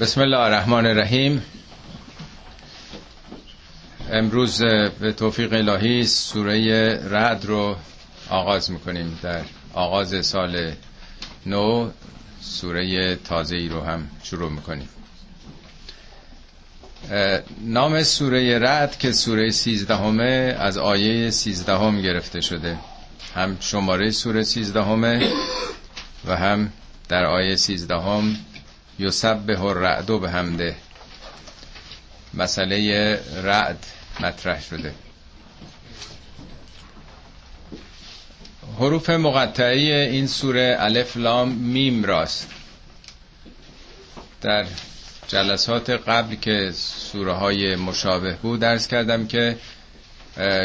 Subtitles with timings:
[0.00, 1.42] بسم الله الرحمن الرحیم.
[4.12, 4.62] امروز
[5.00, 7.76] به توفیق الهی سوره رعد رو
[8.30, 9.40] آغاز می‌کنیم در
[9.74, 10.72] آغاز سال
[11.46, 11.90] نو
[12.40, 14.88] سوره تازه ای رو هم شروع می‌کنیم.
[17.60, 22.78] نام سوره رعد که سوره سیزدهمه از آیه سیزدهم گرفته شده.
[23.34, 25.32] هم شماره سوره سیزدهمه
[26.26, 26.72] و هم
[27.08, 28.36] در آیه سیزدهم
[28.98, 30.76] یسبح الرعد به همده
[32.34, 33.86] مسئله رعد
[34.20, 34.94] مطرح شده.
[38.78, 42.48] حروف مقطعه این سوره الف لام میم راست.
[44.40, 44.66] در
[45.28, 49.56] جلسات قبل که سوره های مشابه بود درس کردم که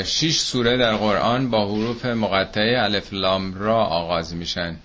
[0.05, 4.75] شش سوره در قرآن با حروف مقطعه الف لام را آغاز میشن.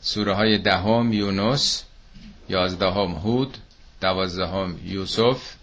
[0.00, 1.84] سوره های دهم یونس
[2.48, 3.58] یازدهم هود
[4.00, 5.54] دوازدهم یوسف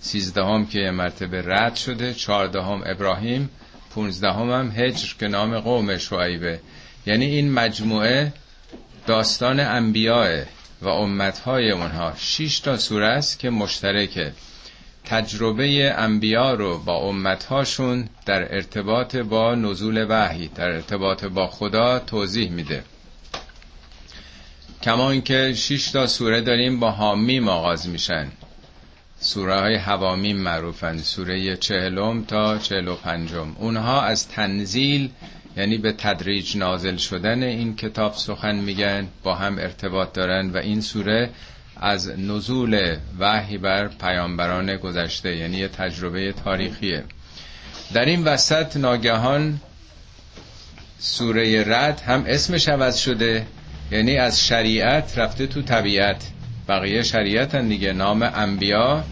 [0.00, 3.50] سیزدهم که مرتبه رد شده چهاردهم ابراهیم
[3.94, 6.60] پونزدهم هم هجر که نام قوم شعیبه.
[7.06, 8.32] یعنی این مجموعه
[9.06, 10.44] داستان انبیاء
[10.82, 12.12] و امتهای اونها.
[12.18, 14.32] شش تا سوره است که مشترکه.
[15.04, 22.50] تجربه انبیا رو با امتهاشون در ارتباط با نزول وحی در ارتباط با خدا توضیح
[22.50, 22.84] میده.
[24.82, 28.28] کما اینکه 6 تا سوره داریم با حامیم آغاز میشن.
[29.20, 30.98] سوره های حوامیم معروفن.
[30.98, 33.56] سوره چهلم تا چهل و پنجم.
[33.58, 35.10] اونها از تنزیل
[35.56, 40.80] یعنی به تدریج نازل شدن این کتاب سخن میگن با هم ارتباط دارن و این
[40.80, 41.30] سوره
[41.76, 47.04] از نزول وحی بر پیامبران گذشته یعنی تجربه تاریخیه.
[47.94, 49.60] در این وسط ناگهان
[50.98, 53.46] سوره رد هم اسمش عوض شده.
[53.92, 56.30] یعنی از شریعت رفته تو طبیعت.
[56.68, 57.92] بقیه شریعت دیگه.
[57.92, 59.04] نام انبیا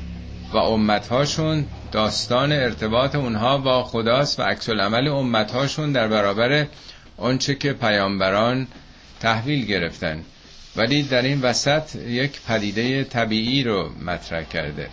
[0.53, 6.67] و امتهاشون داستان ارتباط اونها با خداست و عکس العمل امتهاشون در برابر
[7.17, 8.67] آنچه که پیامبران
[9.21, 10.25] تحویل گرفتن.
[10.77, 14.89] ولی در این وسط یک پدیده طبیعی رو مطرح کرده.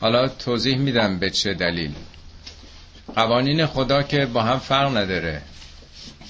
[0.00, 1.92] حالا توضیح میدم به چه دلیل.
[3.16, 5.42] قوانین خدا که با هم فرق نداره.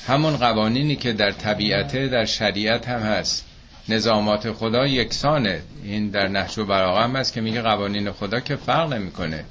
[0.06, 3.44] همون قوانینی که در طبیعته در شریعت هم هست.
[3.88, 5.62] نظامات خدا یکسانه.
[5.84, 9.44] این در نهج و هم هست که میگه قوانین خدا که فرق نمی‌کنه.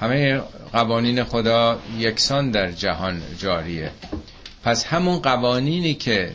[0.00, 0.40] همه
[0.72, 3.90] قوانین خدا یکسان در جهان جاریه.
[4.64, 6.32] پس همون قوانینی که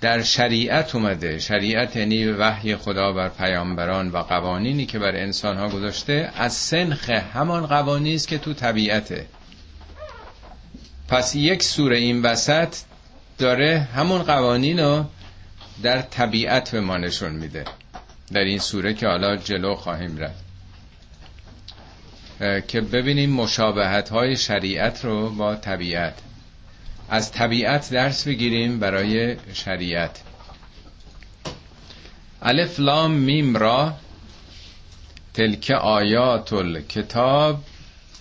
[0.00, 5.68] در شریعت اومده شریعت یعنی وحی خدا بر پیامبران و قوانینی که بر انسان ها
[5.68, 9.26] گذاشته از سنخ همان قوانینی است که تو طبیعته.
[11.08, 12.74] پس یک سوره این وسط
[13.38, 15.04] داره همون قوانین رو
[15.82, 17.64] در طبیعت به ما نشون میده
[18.32, 20.42] در این سوره که حالا جلو خواهیم رفت.
[22.68, 26.14] که ببینیم مشابهت های شریعت رو با طبیعت.
[27.10, 30.22] از طبیعت درس بگیریم برای شریعت.
[32.42, 33.94] الف لام میم را
[35.34, 37.64] تلک آیات الکتاب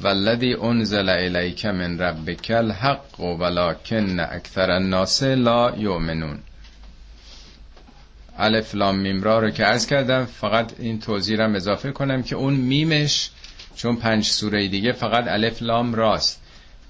[0.02, 6.40] والذی انزل الیک من ربک الحق ولکن اکثر الناس لا یؤمنون.
[8.38, 12.36] الف لام میم را رو که عرض کردم فقط این توضیح رو اضافه کنم که
[12.36, 13.30] اون میمش
[13.76, 16.42] چون پنج سوره دیگه فقط الف لام راست.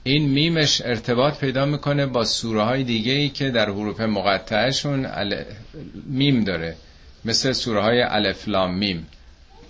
[0.04, 5.08] این میمش ارتباط پیدا می‌کنه با سوره های دیگه ای که در حروف مقطعشون
[6.06, 6.76] میم داره.
[7.26, 9.08] مثل سوره های الف لام میم.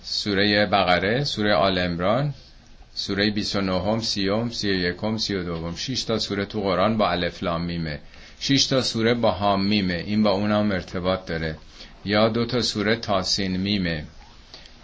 [0.02, 2.34] سوره بقره سوره آل عمران
[2.94, 7.10] سوره 29 هم 30 هم 31 هم 32 هم 6 تا سوره تو قرآن با
[7.10, 7.98] الف لام میمه.
[8.40, 10.04] 6 تا سوره با حا میمه.
[10.06, 11.56] این با اون هم ارتباط داره.
[12.04, 14.04] یا دو تا سوره طا سین میمه.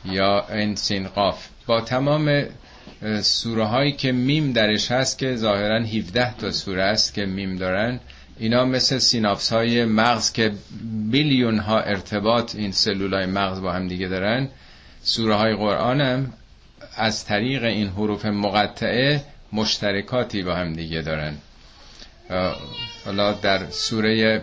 [0.05, 1.49] یا عین سین قاف.
[1.67, 2.45] با تمام
[3.23, 8.01] سوره هایی که میم درش هست که ظاهرا 17 تا سوره است که میم دارن
[8.39, 10.53] اینا مثل سیناپس های مغز که
[11.11, 14.49] بیلیون ها ارتباط این سلول های مغز با هم دیگه دارن.
[15.03, 16.33] سوره های قرآن هم
[16.99, 19.21] از طریق این حروف مقطعه
[19.53, 21.35] مشترکاتی با هم دیگه دارن.
[23.05, 24.43] حالا در سوره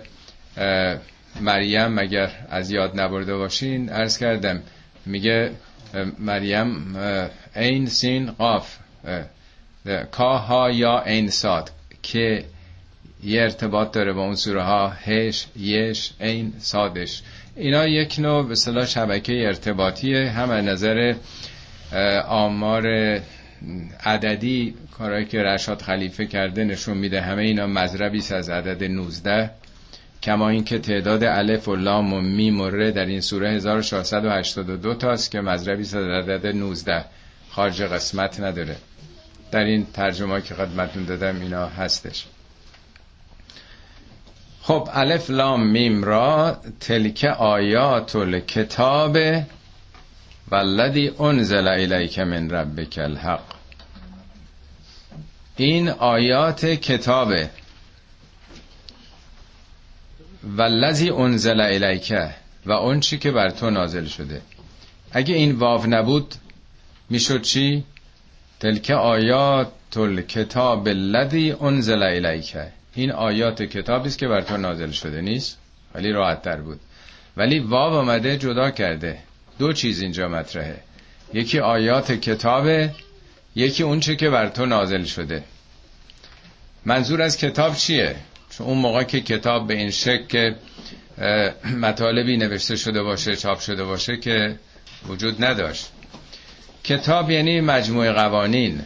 [1.42, 4.64] مریم اگر از یاد نبرده باشین عرض کردم
[5.06, 5.52] میگه
[6.20, 6.96] مریم
[7.56, 8.78] این سین قاف
[10.12, 11.72] کاها یا این ساد
[12.04, 12.46] که
[13.24, 17.22] یه ارتباط داره با اون سوره ها هاش یاش عین صادش.
[17.56, 20.30] اینا یک نوع به شبکه ارتباطیه.
[20.30, 21.16] هم از نظر
[22.28, 22.88] آمار
[24.04, 27.22] عددی کارهایی که رشاد خلیفه کرده نشون میده.
[27.22, 29.50] همه اینا مضربی از عدد 19
[30.24, 35.32] کما اینکه تعداد الف و لام و میم و ر در این سوره 1482 تاست
[35.32, 37.06] که مضربی در عدد 19
[37.50, 38.76] خارج قسمت نداره.
[39.52, 42.26] در این ترجمه که خدمتون دادم اینا هستش.
[44.62, 49.18] خب الف لام میم را تلک آیات الکتاب
[50.52, 53.56] والذی انزل الیک من ربک الحق.
[55.58, 57.50] این آیات کتابه.
[60.44, 62.14] والذی انزل الیک
[62.66, 64.42] و اون چی که بر تو نازل شده.
[65.12, 66.36] اگه این واو نبود
[67.10, 67.84] می‌شد چی؟
[68.60, 72.58] تلک آیات الکتاب الذی انزل الیک.
[72.94, 75.58] این آیات کتابی است که بر تو نازل شده نیست؟
[75.96, 76.80] ولی راحت تر بود.
[77.38, 79.20] ولی واو آمده جدا کرده.
[79.60, 80.80] دو چیز اینجا مطرحه.
[81.34, 82.92] یکی آیات کتابه
[83.56, 85.44] یکی اونچه که بر تو نازل شده.
[86.86, 88.16] منظور از کتاب چیه؟
[88.50, 90.56] چون اون موقع که کتاب به این شکل که
[91.78, 94.56] مطالبی نوشته شده باشه چاپ شده باشه که
[95.08, 95.92] وجود نداشت.
[96.84, 98.82] کتاب یعنی مجموعه قوانین.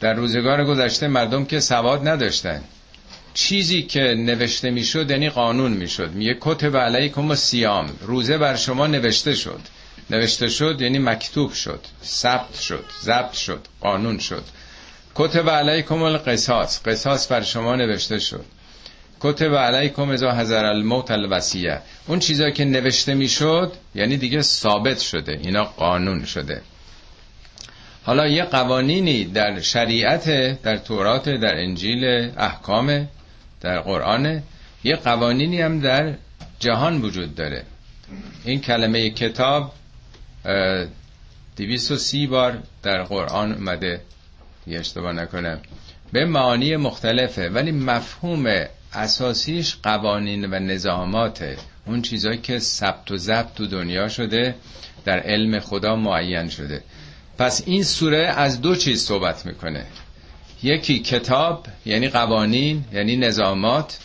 [0.00, 2.62] در روزگار گذشته مردم که سواد نداشتن.
[3.34, 6.10] چیزی که نوشته می‌شد یعنی قانون می‌شد.
[6.12, 9.60] میگه کتب علیکم و سیام روزه بر شما نوشته شد.
[10.10, 11.80] نوشته شد یعنی مکتوب شد.
[12.04, 12.84] ثبت شد.
[13.02, 13.60] ضبط شد.
[13.80, 14.44] قانون شد.
[15.14, 16.82] کتب علیکم القصاص.
[16.82, 18.44] قصاص بر شما نوشته شد.
[19.20, 25.40] کتب علیکم ازا حضر الموت الوسیه اون چیزا که نوشته می‌شد یعنی دیگه ثابت شده.
[25.42, 26.62] اینا قانون شده.
[28.04, 30.26] حالا یه قوانینی در شریعت
[30.62, 32.04] در تورات در انجیل
[32.36, 33.08] احکام
[33.60, 34.42] در قرآن
[34.84, 36.14] یه قوانینی هم در
[36.58, 37.64] جهان وجود داره.
[38.44, 39.72] این کلمه کتاب
[41.56, 44.00] دیویس و سی بار در قرآن اومده.
[44.66, 45.60] اشتباه نکنم.
[46.12, 51.56] به معانی مختلفه ولی مفهوم اساسیش قوانین و نظاماته.
[51.86, 54.54] اون چیزایی که ثبت و ضبط تو دنیا شده
[55.04, 56.82] در علم خدا معین شده.
[57.38, 59.86] پس این سوره از دو چیز صحبت می‌کنه.
[60.62, 63.98] یکی کتاب یعنی قوانین یعنی نظامات.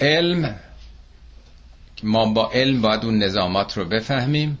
[0.00, 0.56] علم
[2.02, 4.58] ما با علم باید اون نظامات رو بفهمیم.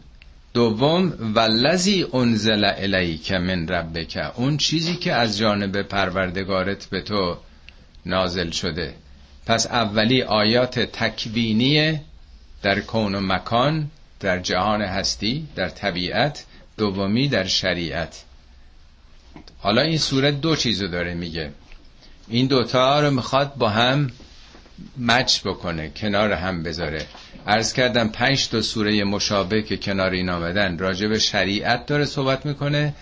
[0.54, 7.36] دوم ولذی انزل الیک من ربک اون چیزی که از جانب پروردگارت به تو
[8.06, 8.94] نازل شده.
[9.46, 12.00] پس اولی آیات تکوینی
[12.62, 16.44] در کون و مکان در جهان هستی در طبیعت.
[16.76, 18.24] دومی در شریعت.
[19.62, 21.50] حالا این سوره دو چیزو داره میگه.
[22.28, 24.10] این دوتا رو می‌خواد با هم
[24.98, 27.06] مچ بکنه کنار هم بذاره.
[27.46, 32.46] عرض کردم پنج تا سوره مشابه که کنار این آمدن راجع به شریعت داره صحبت
[32.46, 32.94] می‌کنه.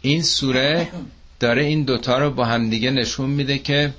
[0.00, 0.88] این سوره
[1.40, 3.94] داره این دوتا رو با هم دیگه نشون میده که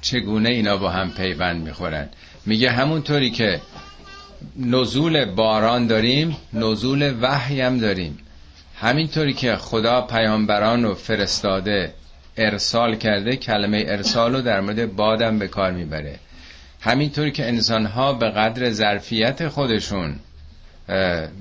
[0.00, 2.08] چگونه اینا با هم پیوند می‌خورن.
[2.46, 3.60] میگه همونطوری که
[4.56, 8.18] نزول باران داریم نزول وحی هم داریم.
[8.76, 11.94] همینطوری که خدا پیامبران رو فرستاده
[12.36, 16.18] ارسال کرده کلمه ارسال رو در مورد بادم به کار می‌بره.
[16.80, 20.16] همینطوری که انسان ها به قدر ظرفیت خودشون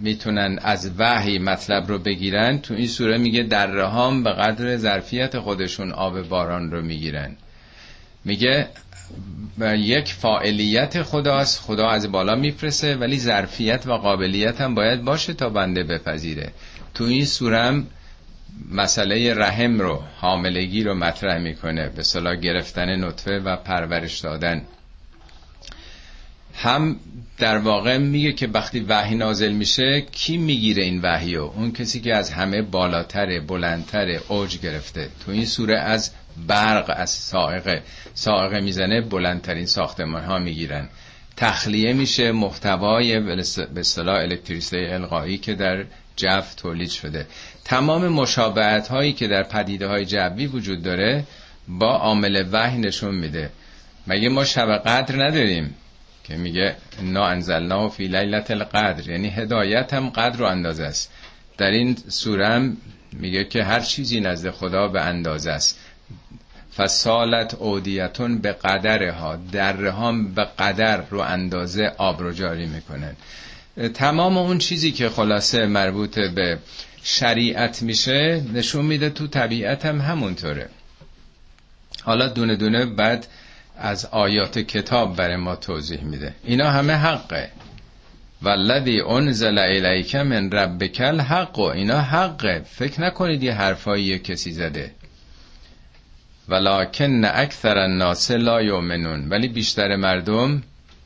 [0.02, 5.40] می‌تونن از وحی مطلب رو بگیرن تو این سوره میگه در هم به قدر ظرفیت
[5.40, 7.36] خودشون آب باران رو می‌گیرن.
[8.26, 8.68] میگه
[9.78, 15.50] یک فاعلیت خداست خدا از بالا میفرسه ولی ظرفیت و قابلیت هم باید باشه تا
[15.50, 16.52] بنده بپذیره.
[16.94, 17.88] تو این سورم
[18.72, 24.62] مسئله رحم رو حاملگی رو مطرح می‌کنه به صلاح گرفتن نطفه و پرورش دادن.
[26.56, 27.00] هم
[27.38, 32.02] در واقع میگه که وقتی وحی نازل میشه کی می‌گیره این وحی رو؟ اون کسی
[32.02, 35.10] که از همه بالاتره بلندتره اوج گرفته.
[35.26, 36.12] تو این سوره از
[36.48, 37.84] برق از سائقه.
[38.14, 40.90] سائقه می‌زنه بلندترین ساختمان ها می‌گیرن.
[41.38, 47.28] تخلیه میشه محتوای به اصطلاح الکتریسته القایی که در جو تولید شده.
[47.66, 51.24] تمام مشابهت هایی که در پدیده های جوی وجود داره
[51.68, 53.50] با عامل وحی نشون میده.
[54.08, 55.76] مگه ما شب قدر نداریم
[56.24, 61.12] که میگه نا انزلنا فی لیلت القدر یعنی هدایت هم قدر و اندازه است.
[61.58, 62.72] در این سوره
[63.14, 65.80] میگه که هر چیزی نزد خدا به اندازه است.
[66.78, 73.16] فسالت اودیتون به قدرها دره هم به قدر رو اندازه آب رو جاری می‌کنن.
[73.94, 76.60] تمام اون چیزی که خلاصه مربوط به
[77.04, 80.70] شریعت میشه نشون میده تو طبیعت هم همونطوره.
[82.04, 83.28] حالا دونه دونه بعد
[83.78, 86.36] از آیات کتاب برای ما توضیح میده.
[86.44, 87.50] اینا همه حقه.
[88.42, 91.60] والذی انزل الیک من ربک الحق.
[91.60, 92.60] اینا حقه.
[92.60, 94.92] فکر نکنید یه حرفایی کسی زده.
[96.50, 99.30] ولکن اکثر الناس لا یؤمنون.
[99.30, 100.64] ولی بیشتر مردم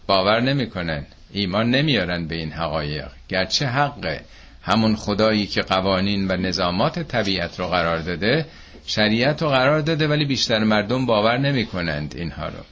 [0.08, 1.06] باور نمی‌کنن.
[1.32, 3.08] ایمان نمیارن به این حقایق.
[3.30, 4.26] گرچه حقه
[4.62, 8.46] همون خدایی که قوانین و نظامات طبیعت رو قرار داده
[8.86, 12.64] شریعت رو قرار داده ولی بیشتر مردم باور نمی کنند اینها رو.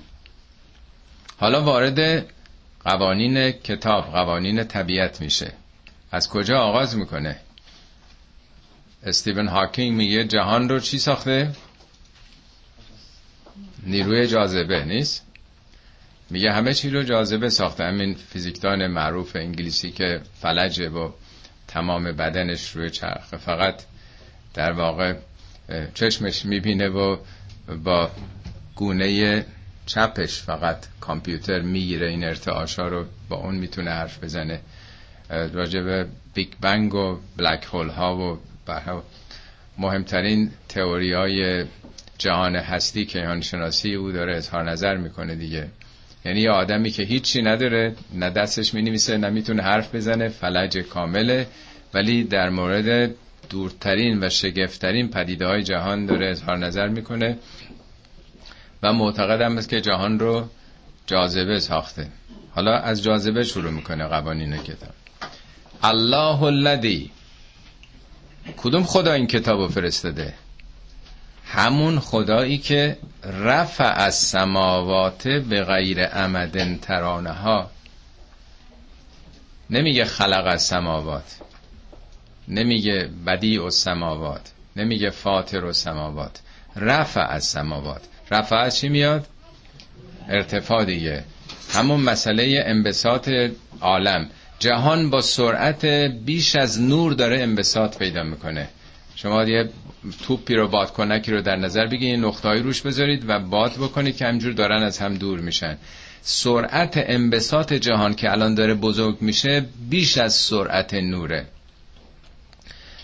[1.37, 2.25] حالا وارد
[2.85, 5.51] قوانین کتاب قوانین طبیعت میشه.
[6.11, 7.39] از کجا آغاز می‌کنه؟
[9.03, 11.51] استیون هاکینگ میگه جهان رو چی ساخته؟
[13.83, 15.24] نیروی جاذبه نیست؟
[16.29, 17.83] میگه همه چی رو جاذبه ساخته.
[17.83, 21.11] همین فیزیکدان معروف انگلیسی که فلجه و
[21.67, 23.83] تمام بدنش روی چرخه فقط
[24.53, 25.15] در واقع
[25.93, 27.17] چشمش می‌بینه و
[27.83, 28.11] با
[28.75, 29.45] گونه
[29.85, 33.05] چپش فقط کامپیوتر می‌گیره این ارتعاشا رو.
[33.29, 34.59] با اون می‌تونه حرف بزنه.
[35.29, 38.39] راجع به بیگ بنگ و بلک هول ها و
[39.77, 41.65] مهمترین تئوری های
[42.17, 45.67] جهان هستی که شناسی او داره اظهار نظر می‌کنه دیگه.
[46.25, 50.77] یعنی یه آدمی که هیچی نداره نه دستش می نویسه نه می‌تونه حرف بزنه فلج
[50.77, 51.47] کامله.
[51.93, 53.15] ولی در مورد
[53.49, 57.37] دورترین و شگفترین پدیده های جهان داره اظهار نظر می‌کنه
[58.83, 60.49] و معتقد هم است که جهان رو
[61.07, 62.07] جاذبه ساخته.
[62.51, 64.93] حالا از جاذبه شروع می‌کنه قوانین کتاب.
[65.83, 67.11] الله الذی
[68.57, 70.33] کدوم خدا این کتاب رو فرستاده؟
[71.55, 77.69] همون خدایی که رفع از سماوات به غیر عمدن ترانه ها
[79.69, 81.37] نمیگه خلق از سماوات.
[82.47, 84.51] نمیگه بدی و سماوات.
[84.75, 86.39] نمیگه فاطر و سماوات.
[86.75, 88.01] رفع از سماوات.
[88.31, 89.27] رفع از چی میاد؟
[90.29, 91.23] ارتفاع دیگه.
[91.73, 93.29] همون مسئله انبساط
[93.81, 94.29] عالم.
[94.59, 95.85] جهان با سرعت
[96.25, 98.69] بیش از نور داره انبساط پیدا می‌کنه.
[99.15, 99.69] شما یه
[100.23, 104.25] توپی رو باد کنکی رو در نظر بگیرید نقطه‌ای روش بذارید و باد بکنید که
[104.25, 105.77] همجور دارن از هم دور میشن.
[106.21, 111.45] سرعت انبساط جهان که الان داره بزرگ میشه بیش از سرعت نوره.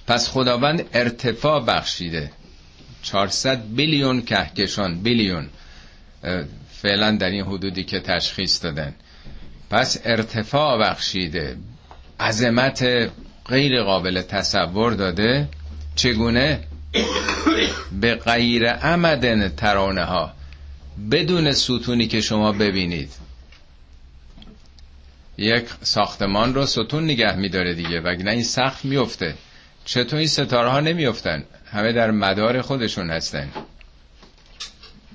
[0.07, 2.31] پس خداوند ارتفاع بخشیده.
[3.03, 5.49] 400 بیلیون کهکشان بیلیون.
[6.71, 8.95] فعلا در این حدودی که تشخیص دادن.
[9.69, 11.57] پس ارتفاع بخشیده.
[12.19, 13.09] عظمت
[13.45, 15.47] غیر قابل تصور داده.
[15.95, 16.59] چگونه؟
[18.01, 20.33] به غیر عمدن ترانه ها.
[21.11, 23.11] بدون ستونی که شما ببینید.
[25.37, 29.35] یک ساختمان رو ستون نگه میداره دیگه وگرنه این سخت میفته
[29.85, 33.49] چطور این ستاره ها نمیفتن همه در مدار خودشون هستن.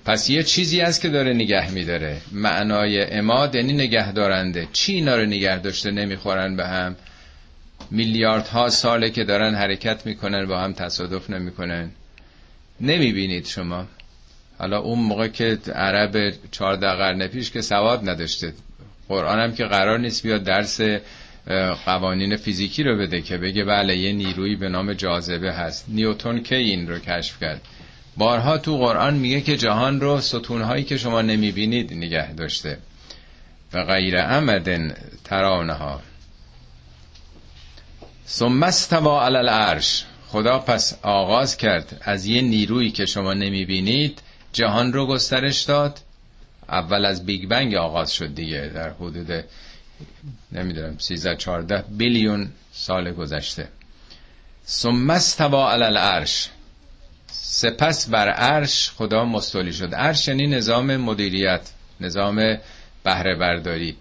[0.04, 2.20] پس یه چیزی هست که داره نگه میداره.
[2.32, 6.96] معنای اماد یعنی نگه دارنده چی اینا رو نگه داشته نمی‌خورن به هم؟
[7.90, 11.90] میلیاردها ساله که دارن حرکت می‌کنن با هم تصادف نمی‌کنن.
[12.80, 13.86] نمی‌بینید شما.
[14.58, 18.52] حالا اون موقع که عرب چهارده قرن پیش که سواد نداشته.
[19.08, 20.80] قرآن هم که قرار نیست بیاد درس
[21.86, 25.84] قوانین فیزیکی رو بده که بگه بله یه نیرویی به نام جاذبه هست.
[25.88, 27.60] نیوتون که این رو کشف کرد.
[28.16, 32.78] بارها تو قرآن میگه که جهان رو ستونهایی که شما نمی‌بینید نگه داشته.
[33.72, 36.00] و غیر عمدن ترانها.
[38.28, 40.04] ثم استوا علی العرش.
[40.28, 42.00] خدا پس آغاز کرد.
[42.04, 45.98] از یه نیرویی که شما نمی‌بینید جهان رو گسترش داد.
[46.68, 49.44] اول از بیگ بنگ آغاز شد دیگه در حدود
[50.52, 53.68] نمی‌دونم 13 14 بیلیون سال گذشته.
[54.66, 56.48] ثم استوا علی العرش.
[57.32, 59.94] سپس بر عرش خدا مستولی شد.
[59.94, 62.58] عرش یعنی نظام مدیریت نظام
[63.04, 63.96] بهره برداری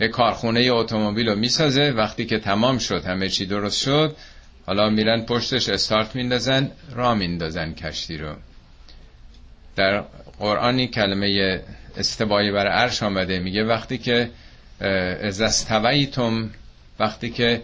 [0.00, 1.90] یه کارخونه اتومبیل رو می‌سازه.
[1.90, 4.16] وقتی که تمام شد همه چی درست شد
[4.66, 8.34] حالا میرن پشتش استارت میندازن را میندازن کشتی رو.
[9.76, 10.04] در
[10.38, 11.60] قرآنی کلمه
[11.96, 13.38] استوایی بر عرش آمده.
[13.38, 14.30] میگه وقتی که
[15.20, 16.50] از استویتم
[16.98, 17.62] وقتی که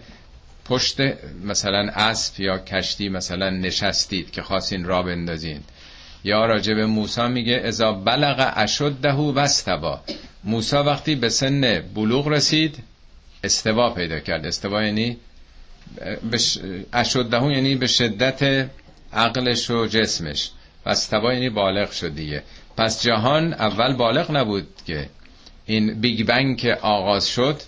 [0.65, 0.97] پشت
[1.43, 5.59] مثلا اسب یا کشتی مثلا نشستید که خواستین را بندازین.
[6.23, 10.01] یا راجب موسی میگه ازا بلغ اشده و استوا
[10.43, 12.83] موسی وقتی به سن بلوغ رسید
[13.43, 14.45] استوا پیدا کرد.
[14.45, 15.17] استوا یعنی
[16.93, 18.69] اشده یعنی به شدت
[19.13, 20.51] عقلش و جسمش.
[20.85, 22.43] و استوا یعنی بالغ شد دیگه.
[22.77, 25.09] پس جهان اول بالغ نبود که
[25.65, 27.61] این Big Bang که آغاز شد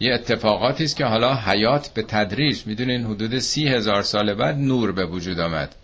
[0.00, 4.92] یه اتفاقاتی است که حالا حیات به تدریج می‌دونین حدود سی هزار سال بعد نور
[4.92, 5.74] به وجود آمد.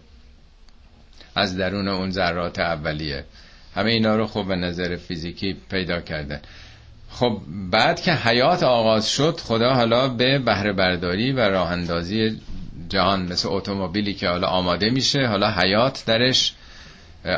[1.35, 3.25] از درون اون ذرات اولیه.
[3.79, 6.41] همه اینا رو خب از نظر فیزیکی پیدا کردن.
[7.11, 7.39] خب
[7.71, 12.41] بعد که حیات آغاز شد خدا حالا به بهره برداری و راه اندازی
[12.89, 16.53] جهان مثل اتومبیلی که حالا آماده میشه حالا حیات درش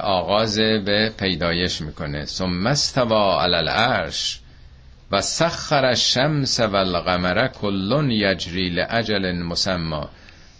[0.02, 2.25] آغاز به پیدایش می‌کنه.
[2.25, 4.40] ثم استوا علی العرش
[5.11, 10.02] و سخر الشمس و القمر کل یجری لاجل مسمى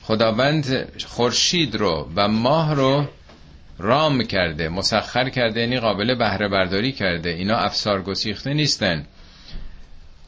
[0.03, 3.07] خداوند خورشید رو و ماه رو
[3.81, 7.31] رام کرده مسخر کرده یعنی قابل بهره برداری کرده.
[7.31, 9.05] اینا افسار گسیخته نیستن.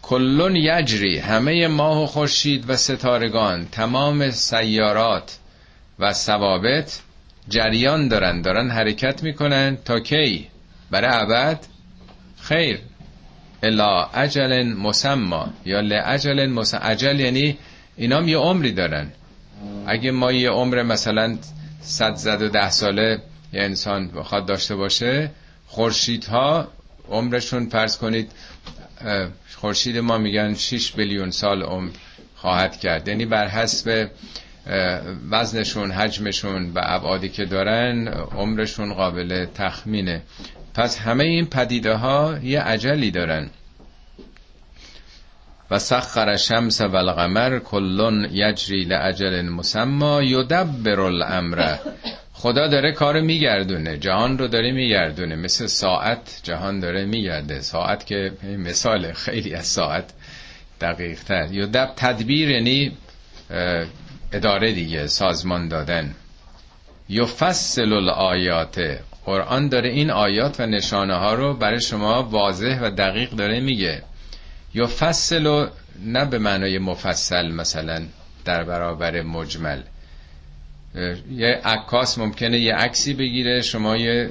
[0.02, 5.38] کلون یجری همه ماه و خورشید و ستارگان تمام سیارات
[5.99, 7.00] و ثوابت
[7.49, 8.42] جریان دارن.
[8.42, 10.47] دارن حرکت می‌کنن تا کی؟
[10.90, 11.59] برای ابد؟
[12.40, 12.78] خیر.
[13.62, 15.52] الا اجل مسما.
[15.64, 17.59] یا لاجل مسما اجل یعنی
[17.97, 19.12] اینام یه عمری دارن.
[19.87, 21.38] اگه ما یه عمر مثلا
[21.80, 23.18] صد زد و ده ساله
[23.52, 25.30] یه انسان بخواد داشته باشه
[25.66, 26.68] خورشیدها
[27.09, 28.32] عمرشون فرض کنید
[29.56, 31.90] خورشید ما میگن 6 بیلیون سال عمر
[32.37, 33.09] خواهد کرد.
[33.09, 34.11] یعنی بر حسب
[35.30, 40.23] وزنشون حجمشون و ابعادی که دارن عمرشون قابل تخمینه.
[40.75, 43.50] پس همه این پدیده ها یه عجلی دارن.
[45.71, 51.76] و سخر شمس و القمر کلون یجری لعجل مسما یدبر الامر.
[52.43, 55.37] خدا داره کار میگردونه جهان رو داره میگردونه.
[55.37, 57.61] مثل ساعت جهان داره میگرده.
[57.61, 60.13] ساعت که مثال خیلی از ساعت
[60.81, 62.93] دقیق تر یدب تدبیر یعنی
[64.33, 66.15] اداره دیگه سازمان دادن.
[67.09, 68.99] یفصل الآیات.
[69.25, 74.03] قرآن داره این آیات و نشانه ها رو برای شما واضح و دقیق داره میگه.
[74.75, 75.67] یفصل
[76.05, 78.03] نه به معنای مفصل مثلا
[78.45, 79.83] در برابر مجمل.
[81.31, 84.31] یه عکاس ممکنه یه عکسی بگیره شما یه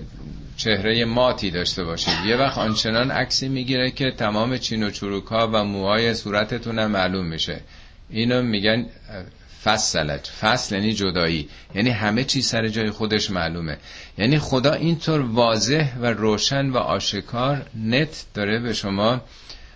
[0.58, 2.14] چهره ماتی داشته باشید.
[2.28, 6.92] یه وقت آنچنان عکسی می‌گیره که تمام چین و چروک ها و موهای صورتتون هم
[6.92, 7.62] معلوم میشه.
[8.10, 8.86] اینو میگن
[9.64, 10.28] فصلت.
[10.42, 11.50] فصل یعنی جدایی.
[11.76, 13.78] یعنی همه چیز سر جای خودش معلومه.
[14.18, 19.22] یعنی خدا اینطور واضح و روشن و آشکار نت داره به شما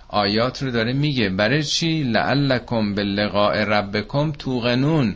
[0.09, 1.29] آیات رو داره میگه.
[1.29, 5.15] برای چی؟ لعلکم به لقاء ربکم توقنون.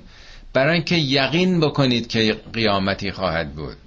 [0.53, 3.77] برای اینکه یقین بکنید که قیامتی خواهد بود.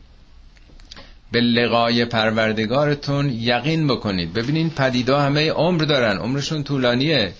[1.32, 4.32] به لقای پروردگارتون یقین بکنید.
[4.32, 6.16] ببینین پدیدا همه عمر دارن.
[6.18, 7.32] عمرشون طولانیه.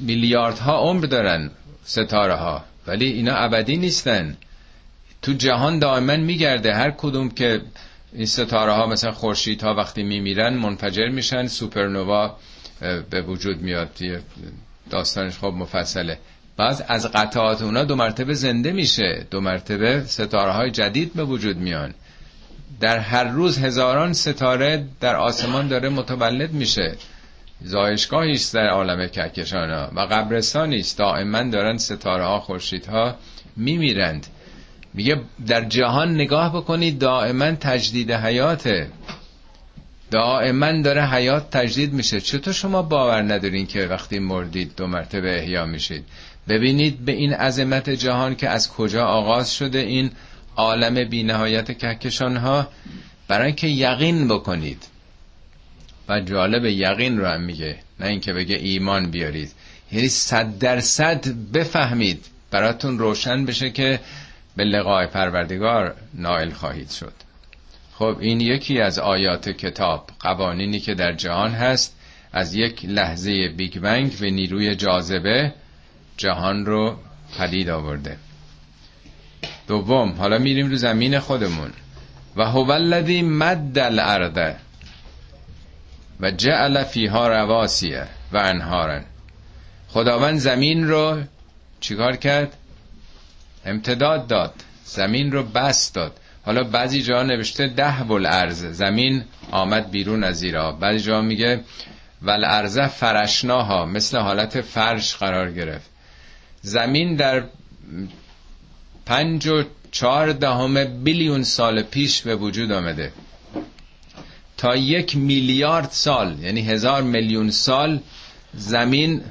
[0.00, 1.50] میلیاردها عمر دارن
[1.84, 4.36] ستاره ها ولی اینا ابدی نیستن.
[5.22, 6.74] تو جهان دائما میگرده.
[6.74, 7.60] هر کدوم که
[8.12, 11.46] این ستاره ها مثلا خورشید ها وقتی میمیرن منفجر میشن.
[11.46, 12.36] سوپرنوا
[13.10, 13.90] به وجود میاد.
[14.90, 16.18] داستانش خب مفصله.
[16.56, 19.26] بعض از قطعات اونا دو مرتبه زنده میشه.
[19.30, 21.94] دو مرتبه ستاره های جدید به وجود میان.
[22.80, 26.94] در هر روز هزاران ستاره در آسمان داره متولد میشه.
[27.62, 33.14] زایشگاهی در عالم کهکشان ها و قبرستانی دائما دارن ستاره ها خورشید ها
[33.56, 34.26] میمیرند.
[34.94, 38.88] میگه در جهان نگاه بکنید دائما تجدید حیاته.
[40.10, 42.20] دائما داره حیات تجدید میشه.
[42.20, 46.04] چطور شما باور ندارین که وقتی مردید دو مرتبه احیا میشید؟
[46.48, 50.10] ببینید به این عظمت جهان که از کجا آغاز شده این
[50.56, 52.68] عالم بینهایت کهکشان ها
[53.28, 54.82] برای که یقین بکنید.
[56.08, 57.76] و جالب یقین رو هم میگه.
[58.00, 59.52] نه اینکه بگه ایمان بیارید.
[59.92, 62.24] یعنی صد درصد بفهمید.
[62.50, 64.00] براتون روشن بشه که
[64.56, 67.12] به لقای پروردگار نائل خواهید شد.
[67.94, 71.96] خب این یکی از آیات کتاب قوانینی که در جهان هست.
[72.32, 75.54] از یک لحظه بیگ بنگ به نیروی جاذبه
[76.16, 76.96] جهان رو
[77.38, 78.16] پدید آورده.
[79.68, 81.70] دوم حالا میریم رو زمین خودمون.
[82.36, 84.54] و هو الذی مد الارض
[86.20, 89.04] و جعل فیها رواسیه و انهارن
[89.88, 91.22] خداوند زمین رو
[91.80, 92.56] چیکار کرد؟
[93.64, 94.54] امتداد داد.
[94.84, 96.16] زمین رو بست داد.
[96.44, 101.64] حالا بعضی جا نوشته ده بل ارز زمین آمد بیرون از زیرا بعضی جا میگه
[102.22, 103.86] ول ارزه فرشناها.
[103.86, 105.90] مثل حالت فرش قرار گرفت.
[106.66, 107.42] زمین در
[109.06, 113.12] پنج و چهار دهم بیلیون سال پیش به وجود آمده.
[114.56, 118.00] تا یک میلیارد سال یعنی هزار میلیون سال
[118.54, 119.22] زمین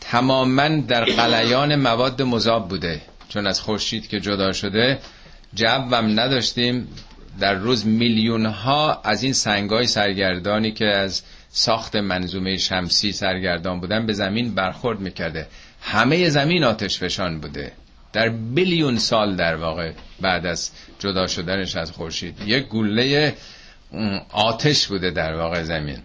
[0.00, 3.00] تماما در قلیان مواد مذاب بوده.
[3.28, 4.98] چون از خورشید که جدا شده
[5.54, 6.88] جوم نداشتیم.
[7.40, 14.06] در روز میلیون ها از این سنگای سرگردانی که از ساخت منظومه شمسی سرگردان بودن
[14.06, 15.46] به زمین برخورد می‌کرده.
[15.82, 17.72] همه زمین آتش فشان بوده.
[18.12, 23.34] در بیلیون سال در واقع بعد از جدا شدنش از خورشید یک گله
[24.32, 25.98] آتش بوده در واقع زمین.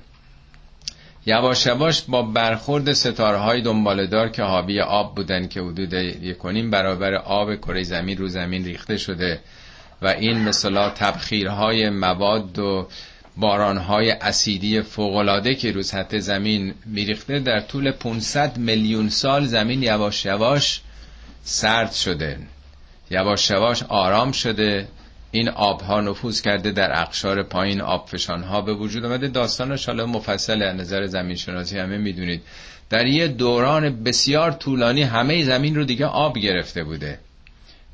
[1.25, 7.13] یواش یواش با برخورد ستاره های دنبالدار که حاوی آب بودن که حدود یکونیم برابر
[7.13, 9.39] آب کره زمین رو زمین ریخته شده
[10.01, 12.87] و این مثلا تبخیرهای مواد و
[13.37, 20.25] بارانهای اسیدی فوقلاده که رو سطح زمین میریخته در طول 500 میلیون سال زمین یواش
[20.25, 20.81] یواش
[21.43, 22.37] سرد شده.
[23.11, 24.87] یواش یواش آرام شده.
[25.31, 29.27] این آبها نفوذ کرده در اقشار پایین آبفشان ها به وجود آمده.
[29.27, 32.41] داستانش حالا مفصل از نظر زمین شناسی همه می‌دونید.
[32.89, 37.19] در یه دوران بسیار طولانی همه زمین رو دیگه آب گرفته بوده.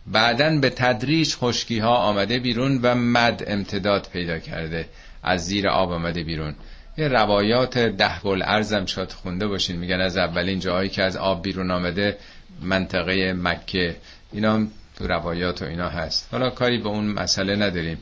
[0.08, 4.86] بعدا به تدریج خشکی ها آمده بیرون و مد امتداد پیدا کرده.
[5.24, 6.56] از زیر آب آمده بیرون.
[6.98, 9.76] یه روایات ده گل ارزم شاد خونده باشین.
[9.76, 12.18] میگن از اولین جاهایی که از آب بیرون آمده
[12.62, 13.96] منطقه مکه.
[14.32, 16.28] اینا تو روایات و اینا هست.
[16.32, 17.98] حالا کاری به اون مسئله نداریم.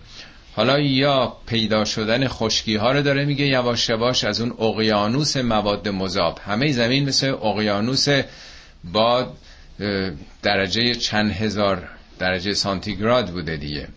[0.56, 5.90] حالا یا پیدا شدن خشکی ها رو داره میگه یواش یواش از اون اقیانوس مواد
[5.90, 6.40] مذاب.
[6.46, 8.08] همه زمین مثل اقیانوس
[8.84, 9.34] با
[10.42, 11.88] درجه چند هزار
[12.20, 13.88] درجه سانتیگراد بوده دیگه.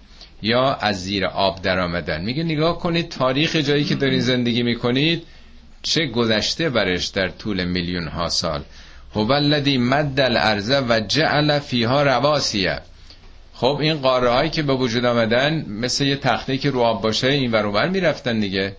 [0.42, 2.20] یا از زیر آب در آمدن.
[2.20, 5.22] میگه نگاه کنید تاریخ جایی که دارین زندگی می‌کنید
[5.82, 8.62] چه گذشته برش در طول میلیون ها سال.
[9.14, 12.80] هو الذی مد الارض و جعل فیها رواسیه.
[13.54, 17.26] خب این قاره هایی که به وجود آمدن مثل یه تخته که رو آب باشه
[17.26, 18.76] این ور می‌رفتن دیگه.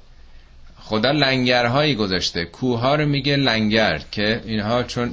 [0.79, 2.45] خدا لنگرهایی گذاشته.
[2.45, 5.11] کوه ها رو میگه لنگر که اینها چون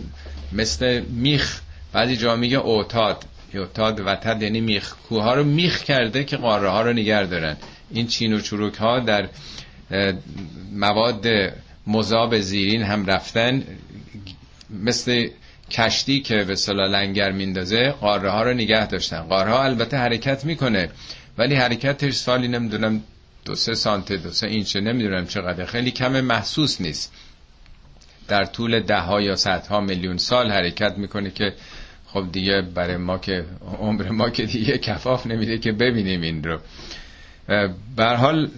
[0.52, 1.60] مثل میخ
[1.92, 3.24] بعضی جا میگه اوتاد.
[3.58, 7.56] اوتاد و تد یعنی میخ کوه رو میخ کرده که قاره ها رو نگر دارن.
[7.90, 9.28] این چین و چروک ها در
[10.72, 11.26] مواد
[11.86, 13.64] مذاب زیرین هم رفتن.
[14.70, 15.28] مثل
[15.70, 19.20] کشتی که به صلاح لنگر میندازه قاره ها رو نگه داشتن.
[19.20, 20.88] قاره ها البته حرکت می‌کنه
[21.38, 23.02] ولی حرکتش سالی نمی‌دونم
[23.44, 25.64] دو سه سانت دو سه اینچه نمی‌دونم چقدر.
[25.64, 27.12] خیلی کم محسوس نیست.
[28.28, 29.36] در طول ده ها یا
[29.70, 31.54] ها میلیون سال حرکت می‌کنه که
[32.12, 33.44] خب دیگه برای ما که
[33.78, 36.58] عمر ما که دیگه کفاف نمیده که ببینیم این رو.
[37.96, 38.50] بر حال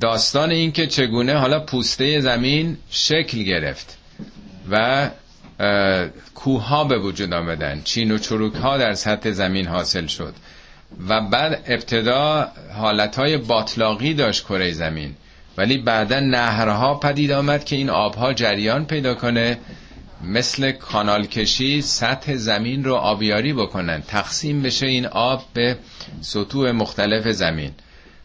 [0.00, 3.98] داستان این که چگونه حالا پوسته زمین شکل گرفت
[4.70, 5.10] و
[6.34, 10.34] کوه به وجود آمدن چین و چروک ها در سطح زمین حاصل شد
[11.08, 15.14] و بعد ابتدا حالتهای باطلاقی داشت کره زمین.
[15.56, 19.58] ولی بعدا نهرها پدید آمد که این آبها جریان پیدا کنه
[20.24, 24.02] مثل کانال کشی سطح زمین رو آبیاری بکنن.
[24.02, 25.78] تقسیم بشه این آب به
[26.20, 27.72] سطوح مختلف زمین.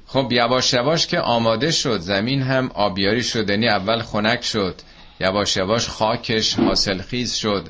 [0.08, 4.76] خب یواش یواش که آماده شد زمین هم آبیاری شد یعنی اول خنک شد
[5.20, 7.68] یواش یواش خاکش حاصلخیز شد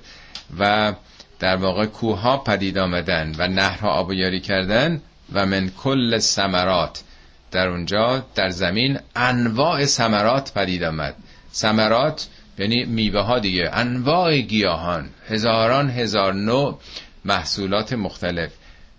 [0.60, 0.94] و
[1.40, 5.02] در واقع کوها پدید آمدن و نهرها آبیاری کردن
[5.34, 7.04] و من کل سمرات
[7.52, 11.16] در اونجا در زمین انواع سمرات پدید آمد.
[11.52, 12.28] سمرات
[12.62, 13.70] یعنی میوه ها دیگه.
[13.74, 16.80] انواع گیاهان هزاران هزار نوع
[17.26, 18.52] محصولات مختلف.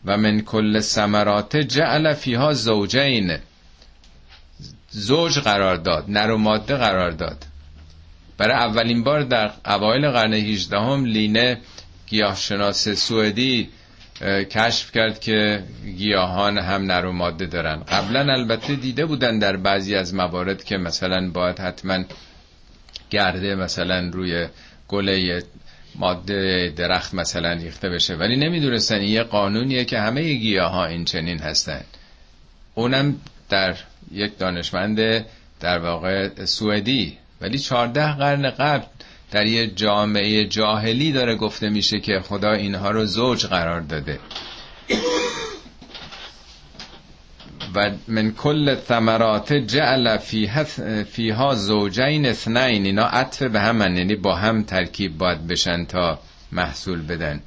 [0.05, 3.38] و من کل سمرات جعل فیها زوجین.
[4.90, 7.44] زوج قرار داد نر و ماده قرار داد.
[8.38, 11.59] برای اولین بار در اوایل قرن 18 هم لینه
[12.07, 13.68] گیاهشناس سوئدی
[14.51, 15.62] کشف کرد که
[15.98, 17.83] گیاهان هم نر و ماده دارن.
[17.83, 22.05] قبلا البته دیده بودن در بعضی از موارد که مثلا باید حتما
[23.12, 24.46] گرده مثلا روی
[24.88, 25.42] گله
[25.94, 28.14] ماده درخت مثلا ریخته بشه.
[28.14, 29.03] ولی نمی‌دونستن.
[29.03, 31.81] یه قانونیه که همه گیاه ها این چنین هستن.
[32.75, 33.16] اونم
[33.48, 33.77] در
[34.12, 35.25] یک دانشمند
[35.61, 37.18] در واقع سوئدی.
[37.40, 38.87] ولی چهارده قرن قبل
[39.31, 44.18] در یه جامعه جاهلی داره گفته میشه که خدا اینها رو زوج قرار داده.
[47.75, 50.17] و من کل ثمرات جعل
[51.05, 52.87] فیها زوجین اثنین.
[52.87, 56.19] اینا عطف به هم یعنی با هم ترکیب باید بشن تا
[56.53, 57.41] محصول بدن.